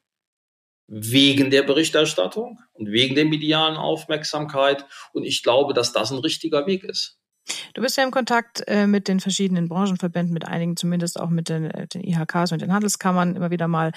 wegen 0.85 1.49
der 1.49 1.63
Berichterstattung 1.63 2.59
und 2.73 2.91
wegen 2.91 3.15
der 3.15 3.25
medialen 3.25 3.77
Aufmerksamkeit. 3.77 4.85
Und 5.13 5.23
ich 5.23 5.41
glaube, 5.41 5.73
dass 5.73 5.93
das 5.93 6.11
ein 6.11 6.19
richtiger 6.19 6.67
Weg 6.67 6.83
ist. 6.83 7.20
Du 7.73 7.81
bist 7.81 7.97
ja 7.97 8.03
im 8.03 8.11
Kontakt 8.11 8.63
äh, 8.67 8.87
mit 8.87 9.07
den 9.07 9.19
verschiedenen 9.19 9.69
Branchenverbänden, 9.69 10.33
mit 10.33 10.47
einigen 10.47 10.75
zumindest 10.77 11.19
auch 11.19 11.29
mit 11.29 11.49
den, 11.49 11.65
äh, 11.65 11.87
den 11.87 12.03
IHKs 12.03 12.51
und 12.51 12.61
den 12.61 12.73
Handelskammern 12.73 13.35
immer 13.35 13.51
wieder 13.51 13.67
mal. 13.67 13.91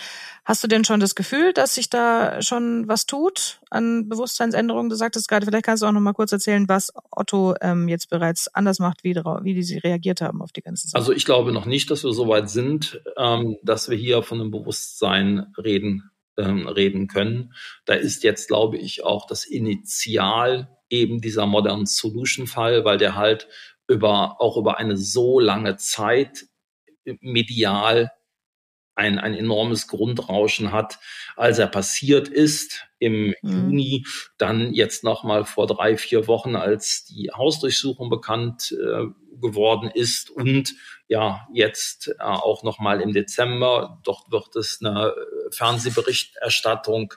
Hast 0.44 0.62
du 0.62 0.68
denn 0.68 0.84
schon 0.84 1.00
das 1.00 1.14
Gefühl, 1.14 1.52
dass 1.52 1.74
sich 1.74 1.90
da 1.90 2.40
schon 2.42 2.88
was 2.88 3.06
tut 3.06 3.60
an 3.70 4.08
Bewusstseinsänderungen? 4.08 4.90
Du 4.90 4.96
sagtest 4.96 5.28
gerade, 5.28 5.46
vielleicht 5.46 5.64
kannst 5.64 5.82
du 5.82 5.86
auch 5.86 5.92
noch 5.92 6.00
mal 6.00 6.12
kurz 6.12 6.32
erzählen, 6.32 6.68
was 6.68 6.92
Otto 7.10 7.54
ähm, 7.60 7.88
jetzt 7.88 8.10
bereits 8.10 8.48
anders 8.54 8.78
macht, 8.78 9.04
wie, 9.04 9.14
wie 9.14 9.54
die 9.54 9.62
sie 9.62 9.78
reagiert 9.78 10.20
haben 10.20 10.42
auf 10.42 10.52
die 10.52 10.62
ganze 10.62 10.88
Sache. 10.88 11.00
Also 11.00 11.12
ich 11.12 11.24
glaube 11.24 11.52
noch 11.52 11.66
nicht, 11.66 11.90
dass 11.90 12.04
wir 12.04 12.12
so 12.12 12.28
weit 12.28 12.50
sind, 12.50 13.00
ähm, 13.16 13.56
dass 13.62 13.88
wir 13.88 13.96
hier 13.96 14.22
von 14.22 14.40
einem 14.40 14.50
Bewusstsein 14.50 15.52
reden 15.56 16.10
ähm, 16.36 16.66
reden 16.66 17.06
können. 17.06 17.54
Da 17.84 17.94
ist 17.94 18.24
jetzt, 18.24 18.48
glaube 18.48 18.76
ich, 18.76 19.04
auch 19.04 19.26
das 19.26 19.44
Initial 19.44 20.68
eben 20.94 21.20
dieser 21.20 21.46
Modern 21.46 21.86
Solution 21.86 22.46
Fall, 22.46 22.84
weil 22.84 22.98
der 22.98 23.14
halt 23.14 23.48
über, 23.88 24.40
auch 24.40 24.56
über 24.56 24.78
eine 24.78 24.96
so 24.96 25.40
lange 25.40 25.76
Zeit 25.76 26.46
medial 27.20 28.10
ein, 28.94 29.18
ein 29.18 29.34
enormes 29.34 29.88
Grundrauschen 29.88 30.72
hat, 30.72 30.98
als 31.36 31.58
er 31.58 31.66
passiert 31.66 32.28
ist 32.28 32.86
im 32.98 33.34
mhm. 33.42 33.70
Juni, 33.70 34.06
dann 34.38 34.72
jetzt 34.72 35.04
nochmal 35.04 35.44
vor 35.44 35.66
drei, 35.66 35.96
vier 35.96 36.26
Wochen, 36.28 36.54
als 36.56 37.04
die 37.04 37.30
Hausdurchsuchung 37.34 38.08
bekannt 38.08 38.72
äh, 38.72 39.06
geworden 39.40 39.90
ist 39.92 40.30
und 40.30 40.74
ja, 41.08 41.46
jetzt 41.52 42.08
äh, 42.08 42.22
auch 42.22 42.62
nochmal 42.62 43.00
im 43.00 43.12
Dezember. 43.12 44.00
Dort 44.04 44.30
wird 44.30 44.54
es 44.56 44.78
eine 44.80 45.12
Fernsehberichterstattung 45.50 47.14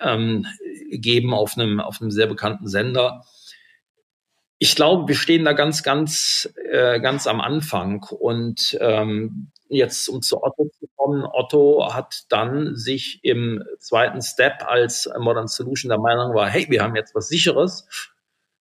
ähm, 0.00 0.46
geben 0.90 1.34
auf 1.34 1.56
einem, 1.56 1.80
auf 1.80 2.00
einem 2.00 2.10
sehr 2.10 2.26
bekannten 2.26 2.68
Sender. 2.68 3.24
Ich 4.58 4.76
glaube, 4.76 5.08
wir 5.08 5.14
stehen 5.14 5.44
da 5.44 5.52
ganz, 5.52 5.82
ganz, 5.82 6.52
äh, 6.70 7.00
ganz 7.00 7.26
am 7.26 7.40
Anfang. 7.40 8.02
Und 8.02 8.76
ähm, 8.80 9.50
jetzt, 9.68 10.08
um 10.08 10.20
zu 10.20 10.42
Otto 10.42 10.68
zu 10.78 10.86
kommen, 10.96 11.24
Otto 11.24 11.94
hat 11.94 12.24
dann 12.28 12.76
sich 12.76 13.20
im 13.22 13.62
zweiten 13.78 14.20
Step 14.20 14.64
als 14.66 15.08
Modern 15.18 15.48
Solution 15.48 15.88
der 15.88 15.98
Meinung 15.98 16.34
war, 16.34 16.48
hey, 16.48 16.66
wir 16.68 16.82
haben 16.82 16.96
jetzt 16.96 17.14
was 17.14 17.28
Sicheres. 17.28 17.86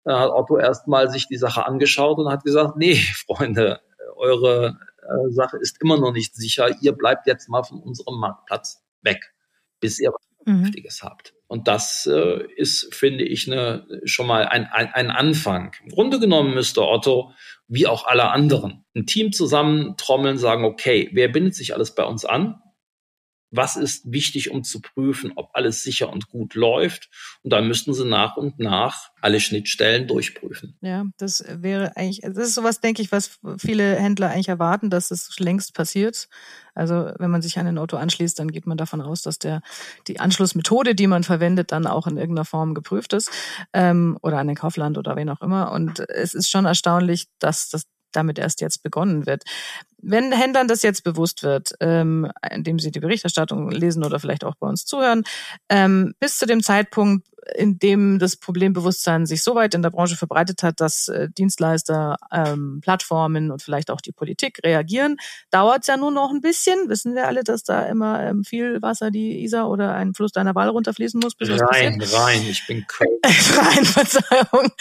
Da 0.06 0.20
hat 0.20 0.30
Otto 0.30 0.58
erstmal 0.58 1.10
sich 1.10 1.28
die 1.28 1.38
Sache 1.38 1.66
angeschaut 1.66 2.18
und 2.18 2.32
hat 2.32 2.44
gesagt, 2.44 2.78
nee, 2.78 2.96
Freunde, 3.28 3.82
eure 4.16 4.80
äh, 5.02 5.32
Sache 5.32 5.58
ist 5.58 5.82
immer 5.82 6.00
noch 6.00 6.14
nicht 6.14 6.36
sicher. 6.36 6.70
Ihr 6.82 6.94
bleibt 6.94 7.28
jetzt 7.28 7.50
mal 7.50 7.64
von 7.64 7.82
unserem 7.82 8.20
Marktplatz 8.20 8.82
weg, 9.02 9.34
bis 9.80 10.00
ihr 10.00 10.12
was 10.12 10.29
mhm. 10.50 10.56
Vernünftiges 10.58 11.02
habt. 11.04 11.34
Und 11.48 11.68
das 11.68 12.06
äh, 12.06 12.44
ist, 12.56 12.94
finde 12.94 13.24
ich, 13.24 13.48
ne, 13.48 13.88
schon 14.04 14.28
mal 14.28 14.46
ein, 14.46 14.66
ein, 14.66 14.94
ein 14.94 15.10
Anfang. 15.10 15.72
Im 15.84 15.90
Grunde 15.90 16.20
genommen 16.20 16.54
müsste 16.54 16.88
Otto, 16.88 17.34
wie 17.68 17.88
auch 17.88 18.06
alle 18.06 18.30
anderen, 18.30 18.86
ein 18.96 19.06
Team 19.06 19.32
zusammen 19.32 19.96
trommeln, 19.98 20.38
sagen, 20.38 20.64
okay, 20.64 21.10
wer 21.14 21.28
bindet 21.28 21.56
sich 21.56 21.74
alles 21.74 21.96
bei 21.96 22.04
uns 22.04 22.26
an? 22.26 22.62
Was 23.52 23.76
ist 23.76 24.12
wichtig, 24.12 24.52
um 24.52 24.64
zu 24.64 24.82
prüfen, 24.82 25.34
ob 25.36 25.50
alles 25.54 25.84
sicher 25.84 26.12
und 26.12 26.30
gut 26.30 26.54
läuft. 26.54 27.10
Und 27.44 27.52
dann 27.52 27.68
müssten 27.68 27.94
sie 27.94 28.06
nach 28.06 28.38
und 28.38 28.60
nach 28.60 29.12
alle 29.22 29.40
Schnittstellen 29.40 30.08
durchprüfen. 30.08 30.78
Ja, 30.82 31.06
das 31.18 31.44
wäre 31.48 31.96
eigentlich, 31.98 32.22
das 32.22 32.38
ist 32.50 32.56
sowas, 32.56 32.80
denke 32.80 33.02
ich, 33.02 33.12
was 33.12 33.40
viele 33.58 33.96
Händler 33.96 34.30
eigentlich 34.30 34.50
erwarten, 34.50 34.90
dass 34.90 35.12
es 35.12 35.40
längst 35.40 35.74
passiert. 35.74 36.30
Also 36.76 37.12
wenn 37.18 37.32
man 37.32 37.42
sich 37.42 37.58
an 37.60 37.68
ein 37.68 37.78
Auto 37.78 37.98
anschließt, 37.98 38.40
dann 38.40 38.52
geht 38.52 38.68
man 38.68 38.78
davon 38.78 39.02
aus, 39.02 39.22
dass 39.22 39.40
der 39.40 39.62
die 40.08 40.20
Anschlussmethode, 40.20 40.96
die 40.96 41.08
man 41.08 41.24
verwendet, 41.24 41.72
dann 41.72 41.88
auch 41.88 42.08
in 42.08 42.18
irgendeiner 42.18 42.46
Form 42.46 42.74
geprüft 42.74 43.14
ist 43.14 43.32
ähm, 43.74 44.18
oder 44.22 44.38
an 44.38 44.48
den 44.48 44.56
Kaufland 44.56 44.98
oder 44.98 45.16
wen 45.16 45.30
auch 45.30 45.42
immer. 45.42 45.72
Und 45.72 46.00
es 46.10 46.34
ist 46.34 46.50
schon 46.50 46.66
erstaunlich, 46.66 47.28
dass 47.40 47.70
das 47.70 47.84
damit 48.12 48.40
erst 48.40 48.62
jetzt 48.62 48.84
begonnen 48.84 49.26
wird. 49.26 49.44
Wenn 50.02 50.32
Händlern 50.32 50.68
das 50.68 50.82
jetzt 50.82 51.04
bewusst 51.04 51.44
wird, 51.44 51.74
ähm, 51.80 52.32
indem 52.52 52.80
sie 52.80 52.92
die 52.92 53.00
Berichterstattung 53.00 53.72
lesen 53.72 54.04
oder 54.04 54.20
vielleicht 54.20 54.44
auch 54.44 54.56
bei 54.56 54.68
uns 54.68 54.86
zuhören, 54.86 55.24
ähm, 55.70 56.14
bis 56.20 56.38
zu 56.38 56.46
dem 56.46 56.62
Zeitpunkt, 56.64 57.26
in 57.56 57.80
dem 57.80 58.20
das 58.20 58.36
Problembewusstsein 58.36 59.26
sich 59.26 59.44
so 59.44 59.56
weit 59.56 59.74
in 59.74 59.82
der 59.82 59.90
Branche 59.90 60.16
verbreitet 60.16 60.64
hat, 60.64 60.80
dass 60.80 61.08
äh, 61.08 61.30
Dienstleister, 61.30 62.18
ähm, 62.32 62.80
Plattformen 62.82 63.52
und 63.52 63.62
vielleicht 63.62 63.92
auch 63.92 64.02
die 64.02 64.12
Politik 64.12 64.60
reagieren, 64.64 65.18
dauert 65.52 65.82
es 65.82 65.88
ja 65.88 65.98
nur 65.98 66.12
noch 66.12 66.32
ein 66.32 66.42
bisschen. 66.42 66.90
Wissen 66.90 67.16
wir 67.16 67.28
alle, 67.28 67.44
dass 67.44 67.64
da 67.64 67.84
immer 67.84 68.22
ähm, 68.24 68.44
viel 68.44 68.82
Wasser 68.82 69.12
die 69.12 69.44
Isar 69.44 69.70
oder 69.70 69.94
ein 69.96 70.14
Fluss 70.14 70.32
deiner 70.32 70.56
Wahl 70.56 70.70
runterfließen 70.70 71.20
muss? 71.20 71.36
Rein, 71.40 72.02
rein, 72.14 72.42
ich 72.48 72.66
bin 72.68 72.86
cool. 73.00 73.08
rein, 73.24 73.86
Verzeihung. 73.86 74.72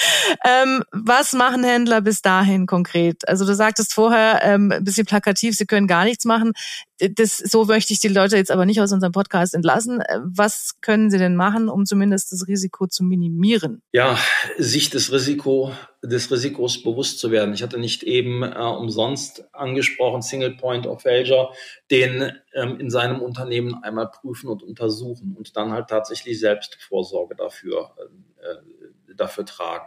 Ähm, 0.44 0.82
was 0.92 1.32
machen 1.32 1.64
Händler 1.64 2.00
bis 2.00 2.22
dahin 2.22 2.66
konkret? 2.66 3.26
Also 3.28 3.46
du 3.46 3.54
sagtest 3.54 3.94
vorher 3.94 4.40
ähm, 4.42 4.72
ein 4.72 4.84
bisschen 4.84 5.06
plakativ, 5.08 5.56
sie 5.56 5.66
können 5.66 5.86
gar 5.86 6.04
nichts 6.04 6.24
machen 6.24 6.52
das, 6.98 7.38
so 7.38 7.64
möchte 7.64 7.92
ich 7.92 8.00
die 8.00 8.08
Leute 8.08 8.36
jetzt 8.36 8.50
aber 8.50 8.66
nicht 8.66 8.80
aus 8.80 8.92
unserem 8.92 9.12
Podcast 9.12 9.54
entlassen. 9.54 10.02
Was 10.24 10.80
können 10.80 11.10
Sie 11.10 11.18
denn 11.18 11.36
machen, 11.36 11.68
um 11.68 11.86
zumindest 11.86 12.32
das 12.32 12.48
Risiko 12.48 12.86
zu 12.86 13.04
minimieren? 13.04 13.82
Ja, 13.92 14.18
sich 14.56 14.90
des 14.90 15.12
Risiko, 15.12 15.72
des 16.02 16.30
Risikos 16.30 16.82
bewusst 16.82 17.20
zu 17.20 17.30
werden. 17.30 17.54
Ich 17.54 17.62
hatte 17.62 17.78
nicht 17.78 18.02
eben 18.02 18.42
äh, 18.42 18.58
umsonst 18.58 19.44
angesprochen, 19.54 20.22
Single 20.22 20.56
Point 20.56 20.86
of 20.86 21.02
Failure, 21.02 21.52
den 21.90 22.32
ähm, 22.54 22.80
in 22.80 22.90
seinem 22.90 23.20
Unternehmen 23.20 23.82
einmal 23.82 24.10
prüfen 24.10 24.48
und 24.48 24.62
untersuchen 24.62 25.36
und 25.36 25.56
dann 25.56 25.72
halt 25.72 25.88
tatsächlich 25.88 26.40
Selbstvorsorge 26.40 27.36
dafür, 27.36 27.94
äh, 28.38 29.14
dafür 29.14 29.46
tragen. 29.46 29.86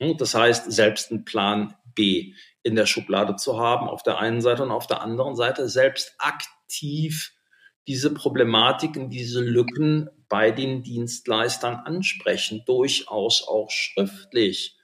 Hm, 0.00 0.16
das 0.16 0.34
heißt, 0.34 0.72
selbst 0.72 1.10
einen 1.10 1.24
Plan 1.24 1.74
B 1.94 2.32
in 2.64 2.74
der 2.74 2.86
Schublade 2.86 3.36
zu 3.36 3.58
haben, 3.58 3.88
auf 3.88 4.02
der 4.02 4.18
einen 4.18 4.40
Seite 4.40 4.64
und 4.64 4.72
auf 4.72 4.86
der 4.86 5.02
anderen 5.02 5.36
Seite 5.36 5.68
selbst 5.68 6.14
aktiv 6.18 7.32
diese 7.86 8.12
Problematiken, 8.12 9.10
diese 9.10 9.40
Lücken 9.40 10.08
bei 10.28 10.50
den 10.50 10.82
Dienstleistern 10.82 11.76
ansprechen, 11.76 12.62
durchaus 12.66 13.46
auch 13.46 13.70
schriftlich, 13.70 14.78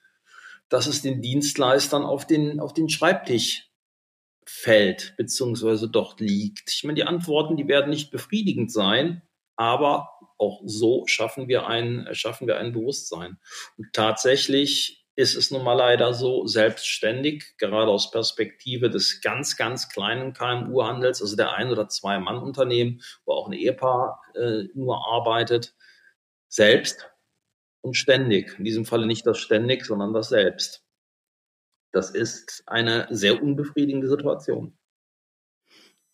dass 0.69 0.87
es 0.87 1.01
den 1.01 1.23
Dienstleistern 1.23 2.05
auf 2.05 2.27
den, 2.27 2.61
auf 2.61 2.75
den 2.75 2.91
Schreibtisch 2.91 3.71
fällt, 4.45 5.15
beziehungsweise 5.17 5.89
dort 5.89 6.21
liegt. 6.21 6.71
Ich 6.71 6.85
meine, 6.85 6.97
die 6.97 7.05
Antworten, 7.05 7.57
die 7.57 7.67
werden 7.69 7.89
nicht 7.89 8.11
befriedigend 8.11 8.71
sein, 8.71 9.23
aber 9.57 10.11
auch 10.39 10.61
so 10.65 11.07
schaffen 11.07 11.49
wir 11.49 11.67
ein, 11.67 12.09
schaffen 12.13 12.47
wir 12.47 12.59
ein 12.59 12.73
Bewusstsein. 12.73 13.39
Und 13.79 13.93
tatsächlich 13.93 15.00
ist 15.17 15.35
es 15.35 15.51
nun 15.51 15.65
mal 15.65 15.75
leider 15.75 16.15
so 16.15 16.47
selbstständig, 16.47 17.57
gerade 17.59 17.91
aus 17.91 18.11
Perspektive 18.11 18.91
des 18.91 19.21
ganz, 19.21 19.57
ganz 19.57 19.89
kleinen 19.89 20.33
KMU-Handels, 20.33 21.21
also 21.21 21.37
der 21.37 21.53
ein- 21.53 21.71
oder 21.71 21.89
zwei 21.89 22.19
Mann-Unternehmen, 22.19 23.03
wo 23.25 23.33
auch 23.33 23.47
ein 23.47 23.53
Ehepaar 23.53 24.23
äh, 24.35 24.65
nur 24.75 25.07
arbeitet, 25.13 25.75
selbst 26.49 27.11
und 27.83 27.95
ständig. 27.95 28.59
In 28.59 28.65
diesem 28.65 28.85
Falle 28.85 29.07
nicht 29.07 29.27
das 29.27 29.39
ständig, 29.39 29.85
sondern 29.85 30.13
das 30.13 30.29
selbst. 30.29 30.85
Das 31.93 32.11
ist 32.11 32.63
eine 32.67 33.07
sehr 33.11 33.43
unbefriedigende 33.43 34.09
Situation. 34.09 34.77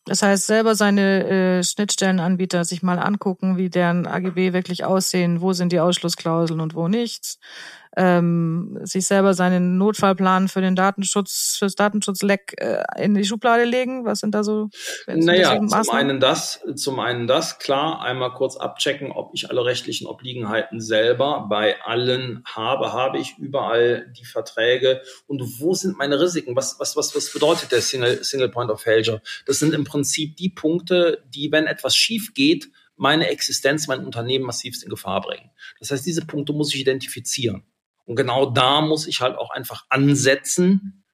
Das 0.09 0.23
heißt, 0.23 0.47
selber 0.47 0.77
seine 0.77 1.59
äh, 1.59 1.65
Schnittstellenanbieter 1.65 2.65
sich 2.65 2.83
mal 2.83 3.01
angucken, 3.01 3.57
wie 3.57 3.69
deren 3.69 4.07
AGB 4.07 4.53
wirklich 4.53 4.85
aussehen, 4.85 5.41
wo 5.41 5.53
sind 5.53 5.73
die 5.73 5.81
Ausschlussklauseln 5.81 6.61
und 6.61 6.75
wo 6.75 6.87
nicht 6.87 7.39
ähm, 7.97 8.79
sich 8.83 9.07
selber 9.07 9.33
seinen 9.33 9.79
Notfallplan 9.79 10.49
für 10.49 10.61
den 10.61 10.77
Datenschutz, 10.77 11.57
fürs 11.59 11.75
Datenschutzleck 11.75 12.55
äh, 12.59 12.83
in 13.03 13.15
die 13.15 13.25
Schublade 13.25 13.65
legen? 13.65 14.05
Was 14.05 14.21
sind 14.21 14.35
da 14.35 14.45
so? 14.45 14.69
Naja, 15.07 15.59
zum 15.67 15.91
einen 15.91 16.21
das, 16.21 16.61
zum 16.77 17.01
einen 17.01 17.27
das, 17.27 17.59
klar, 17.59 18.03
einmal 18.03 18.35
kurz 18.35 18.57
abchecken, 18.57 19.13
ob 19.13 19.31
ich 19.33 19.49
alle 19.49 19.65
rechtlichen 19.65 20.07
Obliegenheiten 20.07 20.81
selber 20.81 21.47
bei 21.49 21.81
allen 21.83 22.43
habe, 22.45 22.93
habe 22.93 23.19
ich 23.19 23.39
überall 23.39 24.13
die 24.19 24.27
Verträge 24.27 25.01
und 25.27 25.43
wo 25.59 25.73
sind 25.73 25.97
meine 25.97 26.21
Risiken? 26.21 26.55
Was, 26.55 26.79
was, 26.79 26.97
was, 26.97 27.17
was 27.17 27.33
bedeutet 27.33 27.73
der 27.73 27.81
Single, 27.81 28.23
Single 28.23 28.51
Point 28.51 28.71
of 28.71 28.83
Failure? 28.83 29.23
Das 29.47 29.59
sind 29.59 29.73
im 29.73 29.85
Prinzip 29.85 30.37
die 30.37 30.51
Punkte, 30.51 31.25
die, 31.35 31.51
wenn 31.51 31.67
etwas 31.67 31.97
schief 31.97 32.35
geht, 32.35 32.69
meine 32.97 33.29
Existenz, 33.29 33.87
mein 33.89 34.05
Unternehmen 34.05 34.45
massivst 34.45 34.83
in 34.83 34.91
Gefahr 34.91 35.21
bringen. 35.21 35.51
Das 35.79 35.91
heißt, 35.91 36.05
diese 36.05 36.25
Punkte 36.25 36.53
muss 36.53 36.75
ich 36.75 36.81
identifizieren. 36.81 37.63
Und 38.07 38.17
genau 38.17 38.51
da 38.51 38.81
muss 38.81 39.07
ich 39.07 39.21
halt 39.21 39.37
auch 39.37 39.51
einfach 39.51 39.85
ansetzen 39.89 41.05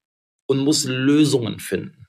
und 0.45 0.59
muss 0.59 0.85
Lösungen 0.85 1.59
finden. 1.59 2.07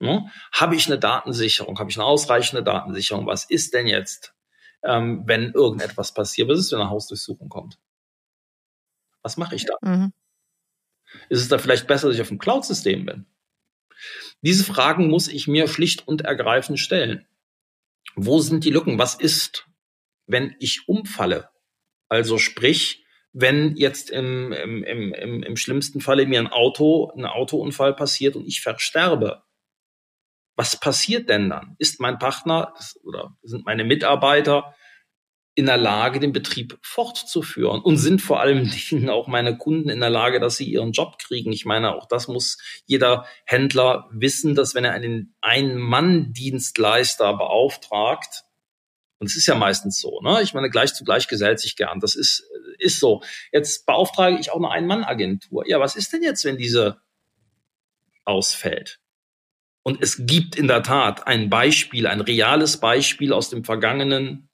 Ja? 0.00 0.26
Habe 0.52 0.76
ich 0.76 0.86
eine 0.86 0.98
Datensicherung? 0.98 1.78
Habe 1.78 1.90
ich 1.90 1.96
eine 1.96 2.04
ausreichende 2.04 2.62
Datensicherung? 2.62 3.26
Was 3.26 3.44
ist 3.44 3.74
denn 3.74 3.86
jetzt, 3.86 4.34
ähm, 4.82 5.22
wenn 5.26 5.52
irgendetwas 5.52 6.12
passiert? 6.12 6.48
Was 6.48 6.58
ist, 6.58 6.72
wenn 6.72 6.80
eine 6.80 6.90
Hausdurchsuchung 6.90 7.48
kommt? 7.48 7.78
Was 9.22 9.36
mache 9.36 9.54
ich 9.54 9.66
da? 9.66 9.74
Mhm. 9.82 10.12
Ist 11.28 11.40
es 11.40 11.48
da 11.48 11.58
vielleicht 11.58 11.86
besser, 11.86 12.08
dass 12.08 12.16
ich 12.16 12.22
auf 12.22 12.28
dem 12.28 12.38
Cloud-System 12.38 13.06
bin? 13.06 13.26
Diese 14.42 14.64
Fragen 14.64 15.08
muss 15.08 15.28
ich 15.28 15.48
mir 15.48 15.68
schlicht 15.68 16.06
und 16.06 16.22
ergreifend 16.22 16.78
stellen. 16.78 17.26
Wo 18.14 18.40
sind 18.40 18.64
die 18.64 18.70
Lücken? 18.70 18.98
Was 18.98 19.14
ist, 19.14 19.66
wenn 20.26 20.54
ich 20.60 20.88
umfalle? 20.88 21.50
Also 22.08 22.38
sprich, 22.38 23.04
wenn 23.32 23.76
jetzt 23.76 24.10
im, 24.10 24.52
im, 24.52 24.84
im, 24.84 25.42
im 25.42 25.56
schlimmsten 25.56 26.00
Falle 26.00 26.26
mir 26.26 26.40
ein 26.40 26.48
Auto, 26.48 27.12
ein 27.16 27.26
Autounfall 27.26 27.94
passiert 27.94 28.36
und 28.36 28.46
ich 28.46 28.60
versterbe, 28.60 29.42
was 30.56 30.78
passiert 30.78 31.28
denn 31.28 31.50
dann? 31.50 31.76
Ist 31.78 32.00
mein 32.00 32.18
Partner 32.18 32.74
oder 33.04 33.36
sind 33.42 33.64
meine 33.64 33.84
Mitarbeiter 33.84 34.74
in 35.54 35.66
der 35.66 35.76
Lage, 35.76 36.18
den 36.18 36.32
Betrieb 36.32 36.78
fortzuführen? 36.82 37.80
Und 37.80 37.96
sind 37.98 38.20
vor 38.20 38.40
allem 38.40 38.68
auch 39.08 39.28
meine 39.28 39.56
Kunden 39.56 39.88
in 39.88 40.00
der 40.00 40.10
Lage, 40.10 40.40
dass 40.40 40.56
sie 40.56 40.68
ihren 40.68 40.90
Job 40.90 41.18
kriegen? 41.18 41.52
Ich 41.52 41.64
meine, 41.64 41.94
auch 41.94 42.06
das 42.06 42.26
muss 42.26 42.58
jeder 42.86 43.24
Händler 43.44 44.08
wissen, 44.10 44.56
dass 44.56 44.74
wenn 44.74 44.84
er 44.84 44.92
einen 44.92 45.36
Ein-Mann-Dienstleister 45.42 47.36
beauftragt, 47.36 48.44
und 49.18 49.26
es 49.26 49.36
ist 49.36 49.46
ja 49.46 49.54
meistens 49.56 50.00
so, 50.00 50.20
ne? 50.20 50.40
Ich 50.42 50.54
meine, 50.54 50.70
gleich 50.70 50.94
zu 50.94 51.04
gleich 51.04 51.26
gesellt 51.26 51.58
sich 51.58 51.76
gern. 51.76 51.98
Das 52.00 52.14
ist, 52.14 52.48
ist 52.78 53.00
so. 53.00 53.22
Jetzt 53.52 53.84
beauftrage 53.84 54.38
ich 54.38 54.52
auch 54.52 54.56
eine 54.56 54.70
Ein-Mann-Agentur. 54.70 55.68
Ja, 55.68 55.80
was 55.80 55.96
ist 55.96 56.12
denn 56.12 56.22
jetzt, 56.22 56.44
wenn 56.44 56.56
diese 56.56 57.00
ausfällt? 58.24 59.00
Und 59.82 60.02
es 60.02 60.26
gibt 60.26 60.54
in 60.56 60.68
der 60.68 60.82
Tat 60.82 61.26
ein 61.26 61.50
Beispiel, 61.50 62.06
ein 62.06 62.20
reales 62.20 62.78
Beispiel 62.78 63.32
aus 63.32 63.50
dem 63.50 63.64
vergangenen, 63.64 64.50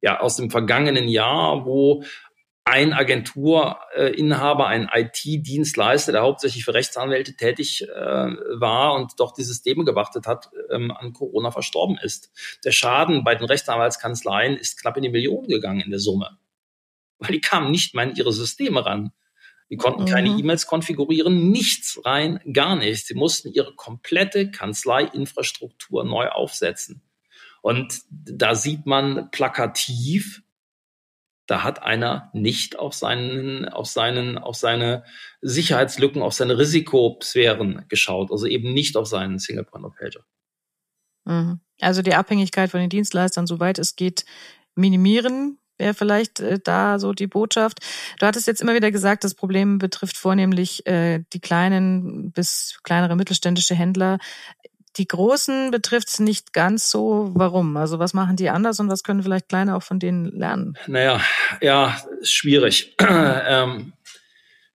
ja, 0.00 0.20
aus 0.20 0.36
dem 0.36 0.50
vergangenen 0.50 1.06
Jahr, 1.06 1.66
wo 1.66 2.02
ein 2.70 2.92
Agenturinhaber, 2.92 4.68
ein 4.68 4.88
IT-Dienstleister, 4.94 6.12
der 6.12 6.22
hauptsächlich 6.22 6.64
für 6.64 6.72
Rechtsanwälte 6.72 7.34
tätig 7.34 7.82
äh, 7.82 7.88
war 7.88 8.94
und 8.94 9.18
doch 9.18 9.34
die 9.34 9.42
Systeme 9.42 9.84
gewartet 9.84 10.28
hat, 10.28 10.50
ähm, 10.70 10.92
an 10.92 11.12
Corona 11.12 11.50
verstorben 11.50 11.98
ist. 11.98 12.30
Der 12.64 12.70
Schaden 12.70 13.24
bei 13.24 13.34
den 13.34 13.46
Rechtsanwaltskanzleien 13.46 14.56
ist 14.56 14.80
knapp 14.80 14.96
in 14.96 15.02
die 15.02 15.08
Millionen 15.08 15.48
gegangen 15.48 15.80
in 15.80 15.90
der 15.90 15.98
Summe, 15.98 16.38
weil 17.18 17.32
die 17.32 17.40
kamen 17.40 17.72
nicht 17.72 17.92
mal 17.94 18.08
in 18.08 18.14
ihre 18.14 18.32
Systeme 18.32 18.86
ran. 18.86 19.12
Die 19.68 19.76
konnten 19.76 20.04
keine 20.04 20.30
mhm. 20.30 20.38
E-Mails 20.38 20.66
konfigurieren, 20.66 21.50
nichts 21.50 22.00
rein, 22.04 22.40
gar 22.52 22.76
nichts. 22.76 23.08
Sie 23.08 23.14
mussten 23.14 23.52
ihre 23.52 23.74
komplette 23.74 24.50
Kanzleiinfrastruktur 24.52 26.04
neu 26.04 26.28
aufsetzen. 26.28 27.02
Und 27.62 28.00
da 28.10 28.54
sieht 28.54 28.86
man 28.86 29.30
plakativ, 29.32 30.42
da 31.50 31.64
hat 31.64 31.82
einer 31.82 32.30
nicht 32.32 32.78
auf 32.78 32.94
seinen, 32.94 33.68
auf 33.68 33.88
seinen, 33.88 34.38
auf 34.38 34.54
seine 34.54 35.02
Sicherheitslücken, 35.40 36.22
auf 36.22 36.32
seine 36.32 36.56
Risikosphären 36.56 37.86
geschaut, 37.88 38.30
also 38.30 38.46
eben 38.46 38.72
nicht 38.72 38.96
auf 38.96 39.08
seinen 39.08 39.40
Single 39.40 39.64
Point 39.64 39.84
of 39.84 39.96
Failure. 39.96 40.24
Mhm. 41.24 41.60
Also 41.80 42.02
die 42.02 42.14
Abhängigkeit 42.14 42.70
von 42.70 42.78
den 42.78 42.88
Dienstleistern, 42.88 43.48
soweit 43.48 43.80
es 43.80 43.96
geht, 43.96 44.24
minimieren, 44.76 45.58
wäre 45.76 45.94
vielleicht 45.94 46.38
äh, 46.38 46.60
da 46.62 47.00
so 47.00 47.12
die 47.12 47.26
Botschaft. 47.26 47.80
Du 48.20 48.26
hattest 48.26 48.46
jetzt 48.46 48.62
immer 48.62 48.74
wieder 48.74 48.92
gesagt, 48.92 49.24
das 49.24 49.34
Problem 49.34 49.78
betrifft 49.78 50.16
vornehmlich 50.16 50.86
äh, 50.86 51.24
die 51.32 51.40
kleinen 51.40 52.30
bis 52.30 52.78
kleinere 52.84 53.16
mittelständische 53.16 53.74
Händler 53.74 54.18
die 54.96 55.06
Großen 55.06 55.70
betrifft 55.70 56.08
es 56.08 56.18
nicht 56.18 56.52
ganz 56.52 56.90
so. 56.90 57.30
Warum? 57.34 57.76
Also 57.76 57.98
was 57.98 58.12
machen 58.12 58.36
die 58.36 58.50
anders 58.50 58.80
und 58.80 58.88
was 58.88 59.02
können 59.02 59.22
vielleicht 59.22 59.48
Kleine 59.48 59.76
auch 59.76 59.82
von 59.82 59.98
denen 59.98 60.26
lernen? 60.26 60.76
Naja, 60.86 61.20
ja, 61.60 61.96
schwierig. 62.22 62.96
ähm, 63.00 63.92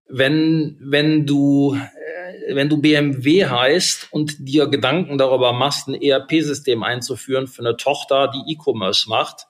wenn, 0.07 0.77
wenn 0.79 1.25
du, 1.25 1.75
äh, 1.75 2.55
wenn 2.55 2.69
du 2.69 2.77
BMW 2.77 3.45
heißt 3.45 4.07
und 4.11 4.47
dir 4.47 4.67
Gedanken 4.67 5.17
darüber 5.17 5.51
machst, 5.51 5.87
ein 5.87 6.01
ERP-System 6.01 6.83
einzuführen 6.83 7.47
für 7.47 7.61
eine 7.61 7.75
Tochter, 7.75 8.31
die 8.33 8.53
E-Commerce 8.53 9.09
macht, 9.09 9.47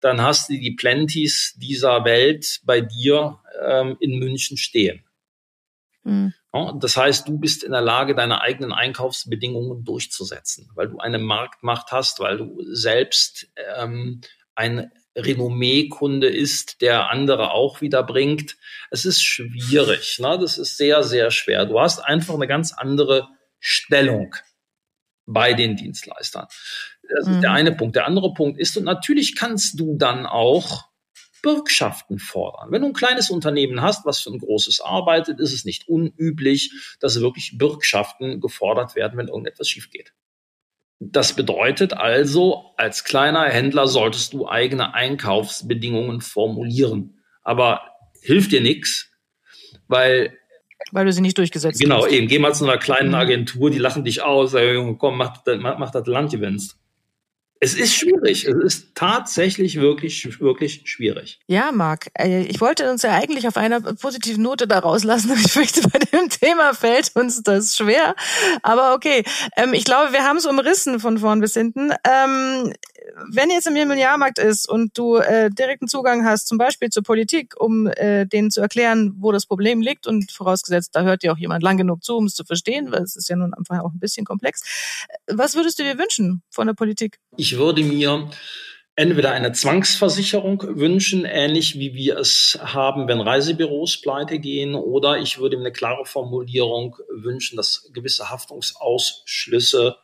dann 0.00 0.22
hast 0.22 0.50
du 0.50 0.52
die 0.52 0.72
Plenties 0.72 1.54
dieser 1.56 2.04
Welt 2.04 2.60
bei 2.64 2.82
dir 2.82 3.38
ähm, 3.66 3.96
in 4.00 4.18
München 4.18 4.56
stehen. 4.58 5.02
Mhm. 6.04 6.34
Das 6.78 6.96
heißt, 6.96 7.26
du 7.26 7.38
bist 7.38 7.64
in 7.64 7.72
der 7.72 7.80
Lage, 7.80 8.14
deine 8.14 8.40
eigenen 8.40 8.72
Einkaufsbedingungen 8.72 9.84
durchzusetzen, 9.84 10.70
weil 10.74 10.88
du 10.88 10.98
eine 10.98 11.18
Marktmacht 11.18 11.90
hast, 11.90 12.20
weil 12.20 12.36
du 12.36 12.62
selbst 12.72 13.48
ähm, 13.76 14.20
ein 14.54 14.92
Renommee-Kunde 15.16 16.28
ist, 16.28 16.80
der 16.80 17.10
andere 17.10 17.50
auch 17.50 17.80
wieder 17.80 18.04
bringt. 18.04 18.56
Es 18.90 19.04
ist 19.04 19.22
schwierig. 19.22 20.18
Ne? 20.20 20.38
Das 20.40 20.58
ist 20.58 20.76
sehr, 20.76 21.02
sehr 21.02 21.32
schwer. 21.32 21.66
Du 21.66 21.80
hast 21.80 21.98
einfach 21.98 22.34
eine 22.34 22.46
ganz 22.46 22.72
andere 22.72 23.28
Stellung 23.58 24.36
bei 25.26 25.54
den 25.54 25.74
Dienstleistern. 25.74 26.46
Das 27.02 27.26
ist 27.26 27.40
der 27.42 27.50
mhm. 27.50 27.56
eine 27.56 27.72
Punkt. 27.72 27.96
Der 27.96 28.06
andere 28.06 28.32
Punkt 28.32 28.60
ist, 28.60 28.76
und 28.76 28.84
natürlich 28.84 29.34
kannst 29.34 29.80
du 29.80 29.96
dann 29.96 30.24
auch 30.26 30.84
Bürgschaften 31.44 32.18
fordern. 32.18 32.72
Wenn 32.72 32.80
du 32.80 32.88
ein 32.88 32.94
kleines 32.94 33.28
Unternehmen 33.28 33.82
hast, 33.82 34.06
was 34.06 34.20
für 34.20 34.30
ein 34.30 34.38
großes 34.38 34.80
arbeitet, 34.80 35.40
ist 35.40 35.52
es 35.52 35.66
nicht 35.66 35.86
unüblich, 35.88 36.72
dass 37.00 37.20
wirklich 37.20 37.58
Bürgschaften 37.58 38.40
gefordert 38.40 38.96
werden, 38.96 39.18
wenn 39.18 39.28
irgendetwas 39.28 39.68
schief 39.68 39.90
geht. 39.90 40.14
Das 41.00 41.36
bedeutet 41.36 41.92
also, 41.92 42.72
als 42.78 43.04
kleiner 43.04 43.44
Händler 43.44 43.88
solltest 43.88 44.32
du 44.32 44.48
eigene 44.48 44.94
Einkaufsbedingungen 44.94 46.22
formulieren. 46.22 47.20
Aber 47.42 47.82
hilft 48.22 48.52
dir 48.52 48.62
nichts, 48.62 49.10
weil 49.86 50.38
weil 50.92 51.04
du 51.04 51.12
sie 51.12 51.20
nicht 51.20 51.36
durchgesetzt 51.36 51.78
genau, 51.78 51.96
hast. 51.96 52.04
Genau, 52.04 52.16
eben. 52.16 52.28
Geh 52.28 52.38
mal 52.38 52.54
zu 52.54 52.64
einer 52.64 52.78
kleinen 52.78 53.08
mhm. 53.08 53.16
Agentur, 53.16 53.70
die 53.70 53.78
lachen 53.78 54.04
dich 54.04 54.22
aus, 54.22 54.52
sagen, 54.52 54.96
komm, 54.96 55.18
mach, 55.18 55.42
mach, 55.58 55.78
mach 55.78 55.90
das 55.90 56.06
Land 56.06 56.32
gewinnst. 56.32 56.78
Es 57.64 57.72
ist 57.72 57.94
schwierig. 57.94 58.46
Es 58.46 58.62
ist 58.62 58.94
tatsächlich 58.94 59.80
wirklich, 59.80 60.38
wirklich 60.38 60.82
schwierig. 60.84 61.40
Ja, 61.46 61.72
Marc, 61.72 62.10
äh, 62.12 62.42
ich 62.42 62.60
wollte 62.60 62.90
uns 62.90 63.00
ja 63.00 63.12
eigentlich 63.12 63.48
auf 63.48 63.56
einer 63.56 63.80
positiven 63.80 64.42
Note 64.42 64.66
da 64.66 64.80
rauslassen. 64.80 65.32
Ich 65.44 65.52
fürchte, 65.52 65.80
bei 65.88 65.98
dem 65.98 66.28
Thema 66.28 66.74
fällt 66.74 67.12
uns 67.14 67.42
das 67.42 67.74
schwer. 67.74 68.14
Aber 68.62 68.94
okay, 68.94 69.24
ähm, 69.56 69.72
ich 69.72 69.84
glaube, 69.84 70.12
wir 70.12 70.24
haben 70.24 70.36
es 70.36 70.44
umrissen 70.44 71.00
von 71.00 71.16
vorn 71.16 71.40
bis 71.40 71.54
hinten. 71.54 71.92
Ähm, 72.04 72.74
wenn 73.30 73.50
jetzt 73.50 73.66
im 73.66 73.76
Immobiliarmarkt 73.76 74.38
ist 74.38 74.68
und 74.68 74.96
du 74.96 75.16
äh, 75.16 75.50
direkten 75.50 75.88
Zugang 75.88 76.24
hast, 76.24 76.48
zum 76.48 76.58
Beispiel 76.58 76.90
zur 76.90 77.02
Politik, 77.02 77.54
um 77.58 77.86
äh, 77.86 78.26
denen 78.26 78.50
zu 78.50 78.60
erklären, 78.60 79.14
wo 79.18 79.32
das 79.32 79.46
Problem 79.46 79.80
liegt 79.80 80.06
und 80.06 80.30
vorausgesetzt, 80.32 80.90
da 80.94 81.02
hört 81.02 81.22
dir 81.22 81.32
auch 81.32 81.38
jemand 81.38 81.62
lang 81.62 81.76
genug 81.76 82.02
zu, 82.02 82.16
um 82.16 82.26
es 82.26 82.34
zu 82.34 82.44
verstehen, 82.44 82.92
weil 82.92 83.02
es 83.02 83.16
ist 83.16 83.28
ja 83.28 83.36
nun 83.36 83.54
einfach 83.54 83.80
auch 83.80 83.92
ein 83.92 83.98
bisschen 83.98 84.24
komplex. 84.24 84.62
Was 85.26 85.54
würdest 85.54 85.78
du 85.78 85.82
dir 85.82 85.98
wünschen 85.98 86.42
von 86.50 86.66
der 86.66 86.74
Politik? 86.74 87.18
Ich 87.36 87.53
würde 87.58 87.82
mir 87.82 88.30
entweder 88.96 89.32
eine 89.32 89.52
Zwangsversicherung 89.52 90.62
wünschen, 90.78 91.24
ähnlich 91.24 91.78
wie 91.78 91.94
wir 91.94 92.18
es 92.18 92.58
haben, 92.62 93.08
wenn 93.08 93.20
Reisebüros 93.20 94.00
pleite 94.00 94.38
gehen, 94.38 94.74
oder 94.74 95.18
ich 95.18 95.38
würde 95.38 95.56
mir 95.56 95.64
eine 95.64 95.72
klare 95.72 96.06
Formulierung 96.06 96.96
wünschen, 97.08 97.56
dass 97.56 97.90
gewisse 97.92 98.30
Haftungsausschlüsse 98.30 99.96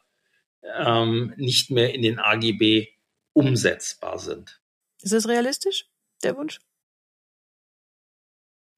ähm, 0.77 1.33
nicht 1.37 1.71
mehr 1.71 1.95
in 1.95 2.03
den 2.03 2.19
AGB 2.19 2.89
umsetzbar 3.33 4.19
sind. 4.19 4.61
Ist 5.03 5.13
das 5.13 5.29
realistisch, 5.29 5.87
der 6.23 6.37
Wunsch? 6.37 6.59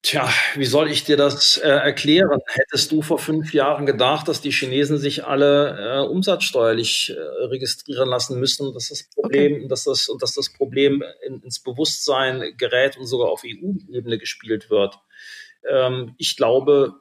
Tja, 0.03 0.29
wie 0.57 0.65
soll 0.65 0.91
ich 0.91 1.05
dir 1.05 1.17
das 1.17 1.59
äh, 1.59 1.69
erklären? 1.69 2.41
Hättest 2.47 2.91
du 2.91 3.03
vor 3.03 3.21
fünf 3.21 3.55
Jahren 3.55 3.87
gedacht, 3.87 4.27
dass 4.27 4.41
die 4.41 4.51
Chinesen 4.51 4.99
sich 4.99 5.25
alle 5.25 5.79
äh, 5.79 6.09
umsatzsteuerlich 6.09 7.15
äh, 7.17 7.21
registrieren 7.45 8.09
lassen 8.09 8.41
müssen, 8.41 8.75
dass 8.75 8.89
das 8.89 9.09
Problem, 9.15 9.55
okay. 9.55 9.69
dass 9.69 9.85
das 9.85 10.09
und 10.09 10.21
dass 10.21 10.35
das 10.35 10.53
Problem 10.53 11.05
in, 11.25 11.41
ins 11.43 11.63
Bewusstsein 11.63 12.53
gerät 12.57 12.97
und 12.97 13.07
sogar 13.07 13.29
auf 13.29 13.45
EU-Ebene 13.45 14.19
gespielt 14.19 14.71
wird? 14.71 14.99
Ähm, 15.71 16.17
ich 16.19 16.37
glaube, 16.37 16.95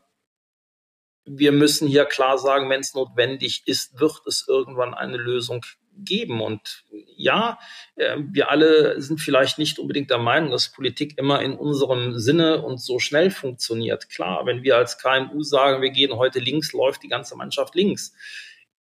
wir 1.26 1.52
müssen 1.52 1.88
hier 1.88 2.06
klar 2.06 2.38
sagen, 2.38 2.70
wenn 2.70 2.82
es 2.82 2.94
notwendig 2.94 3.64
ist, 3.66 4.00
wird 4.00 4.22
es 4.28 4.46
irgendwann 4.48 4.94
eine 4.94 5.18
Lösung 5.18 5.66
geben. 5.98 6.42
Und 6.42 6.84
ja, 7.16 7.60
äh, 7.96 8.18
wir 8.32 8.50
alle 8.50 9.02
sind 9.02 9.20
vielleicht 9.20 9.58
nicht 9.58 9.80
unbedingt 9.80 10.10
der 10.10 10.18
Meinung, 10.18 10.52
dass 10.52 10.72
Politik 10.72 11.18
immer 11.18 11.42
in 11.42 11.54
unserem 11.54 12.18
Sinne 12.18 12.62
und 12.62 12.80
so 12.80 13.00
schnell 13.00 13.32
funktioniert. 13.32 14.10
Klar, 14.10 14.46
wenn 14.46 14.64
wir 14.64 14.78
als 14.78 14.98
KMU 14.98 15.44
sagen, 15.44 15.82
wir 15.82 15.92
gehen 15.92 16.16
heute 16.16 16.40
links, 16.40 16.74
läuft 16.74 17.04
die 17.04 17.10
ganze 17.10 17.36
Mannschaft 17.36 17.76
links. 17.76 18.14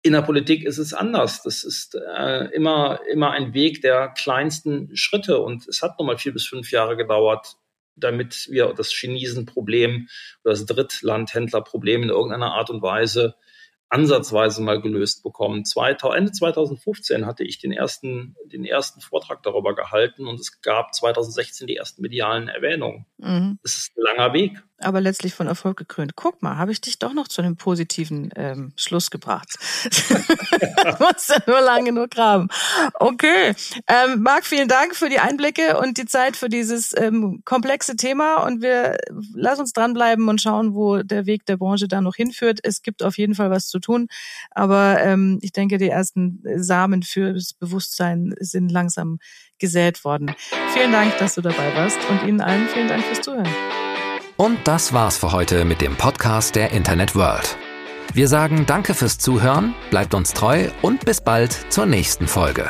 In 0.02 0.12
der 0.12 0.22
Politik 0.22 0.64
ist 0.64 0.78
es 0.78 0.94
anders. 0.94 1.42
Das 1.42 1.64
ist 1.64 1.96
äh, 1.96 2.44
immer, 2.54 3.00
immer 3.10 3.32
ein 3.32 3.54
Weg 3.54 3.82
der 3.82 4.08
kleinsten 4.08 4.96
Schritte. 4.96 5.40
Und 5.40 5.66
es 5.66 5.82
hat 5.82 5.98
nun 5.98 6.06
mal 6.06 6.18
vier 6.18 6.32
bis 6.32 6.46
fünf 6.46 6.70
Jahre 6.70 6.96
gedauert, 6.96 7.56
damit 7.96 8.48
wir 8.50 8.72
das 8.74 8.92
Chinesenproblem 8.92 10.08
oder 10.44 10.52
das 10.52 10.66
Drittlandhändlerproblem 10.66 12.04
in 12.04 12.10
irgendeiner 12.10 12.54
Art 12.54 12.70
und 12.70 12.82
Weise 12.82 13.34
ansatzweise 13.88 14.62
mal 14.62 14.80
gelöst 14.80 15.22
bekommen. 15.22 15.64
Ende 16.14 16.32
2015 16.32 17.26
hatte 17.26 17.44
ich 17.44 17.58
den 17.58 17.72
ersten, 17.72 18.36
den 18.46 18.64
ersten 18.64 19.00
Vortrag 19.00 19.42
darüber 19.42 19.74
gehalten 19.74 20.26
und 20.26 20.40
es 20.40 20.60
gab 20.60 20.94
2016 20.94 21.66
die 21.66 21.76
ersten 21.76 22.02
medialen 22.02 22.48
Erwähnungen. 22.48 23.06
Mhm. 23.18 23.58
Das 23.62 23.76
ist 23.76 23.92
ein 23.96 24.02
langer 24.02 24.32
Weg 24.34 24.62
aber 24.78 25.00
letztlich 25.00 25.34
von 25.34 25.46
Erfolg 25.46 25.76
gekrönt. 25.78 26.16
Guck 26.16 26.42
mal, 26.42 26.56
habe 26.56 26.72
ich 26.72 26.80
dich 26.80 26.98
doch 26.98 27.14
noch 27.14 27.28
zu 27.28 27.40
einem 27.40 27.56
positiven 27.56 28.30
ähm, 28.36 28.72
Schluss 28.76 29.10
gebracht. 29.10 29.56
musst 31.00 31.30
ja 31.30 31.38
nur 31.46 31.60
lange 31.60 31.92
nur 31.92 32.08
graben. 32.08 32.48
Okay. 32.94 33.54
Ähm, 33.86 34.22
Marc, 34.22 34.44
vielen 34.44 34.68
Dank 34.68 34.94
für 34.94 35.08
die 35.08 35.18
Einblicke 35.18 35.78
und 35.78 35.96
die 35.96 36.04
Zeit 36.04 36.36
für 36.36 36.48
dieses 36.48 36.94
ähm, 36.96 37.42
komplexe 37.44 37.96
Thema. 37.96 38.44
Und 38.44 38.62
wir 38.62 38.98
lass 39.34 39.58
uns 39.58 39.72
dranbleiben 39.72 40.28
und 40.28 40.40
schauen, 40.40 40.74
wo 40.74 41.02
der 41.02 41.26
Weg 41.26 41.46
der 41.46 41.56
Branche 41.56 41.88
da 41.88 42.00
noch 42.00 42.16
hinführt. 42.16 42.60
Es 42.62 42.82
gibt 42.82 43.02
auf 43.02 43.16
jeden 43.16 43.34
Fall 43.34 43.50
was 43.50 43.68
zu 43.68 43.78
tun. 43.78 44.08
Aber 44.50 45.00
ähm, 45.00 45.38
ich 45.40 45.52
denke, 45.52 45.78
die 45.78 45.88
ersten 45.88 46.42
Samen 46.56 47.02
fürs 47.02 47.54
Bewusstsein 47.54 48.34
sind 48.40 48.70
langsam 48.70 49.18
gesät 49.58 50.04
worden. 50.04 50.34
Vielen 50.74 50.92
Dank, 50.92 51.16
dass 51.18 51.34
du 51.34 51.40
dabei 51.40 51.74
warst 51.74 51.98
und 52.10 52.28
Ihnen 52.28 52.40
allen 52.40 52.68
vielen 52.68 52.88
Dank 52.88 53.02
fürs 53.04 53.22
Zuhören. 53.22 53.48
Und 54.36 54.58
das 54.64 54.92
war's 54.92 55.16
für 55.16 55.32
heute 55.32 55.64
mit 55.64 55.80
dem 55.80 55.96
Podcast 55.96 56.56
der 56.56 56.70
Internet 56.72 57.14
World. 57.14 57.56
Wir 58.12 58.28
sagen 58.28 58.66
Danke 58.66 58.92
fürs 58.94 59.18
Zuhören, 59.18 59.74
bleibt 59.90 60.14
uns 60.14 60.34
treu 60.34 60.68
und 60.82 61.04
bis 61.04 61.22
bald 61.22 61.52
zur 61.72 61.86
nächsten 61.86 62.28
Folge. 62.28 62.68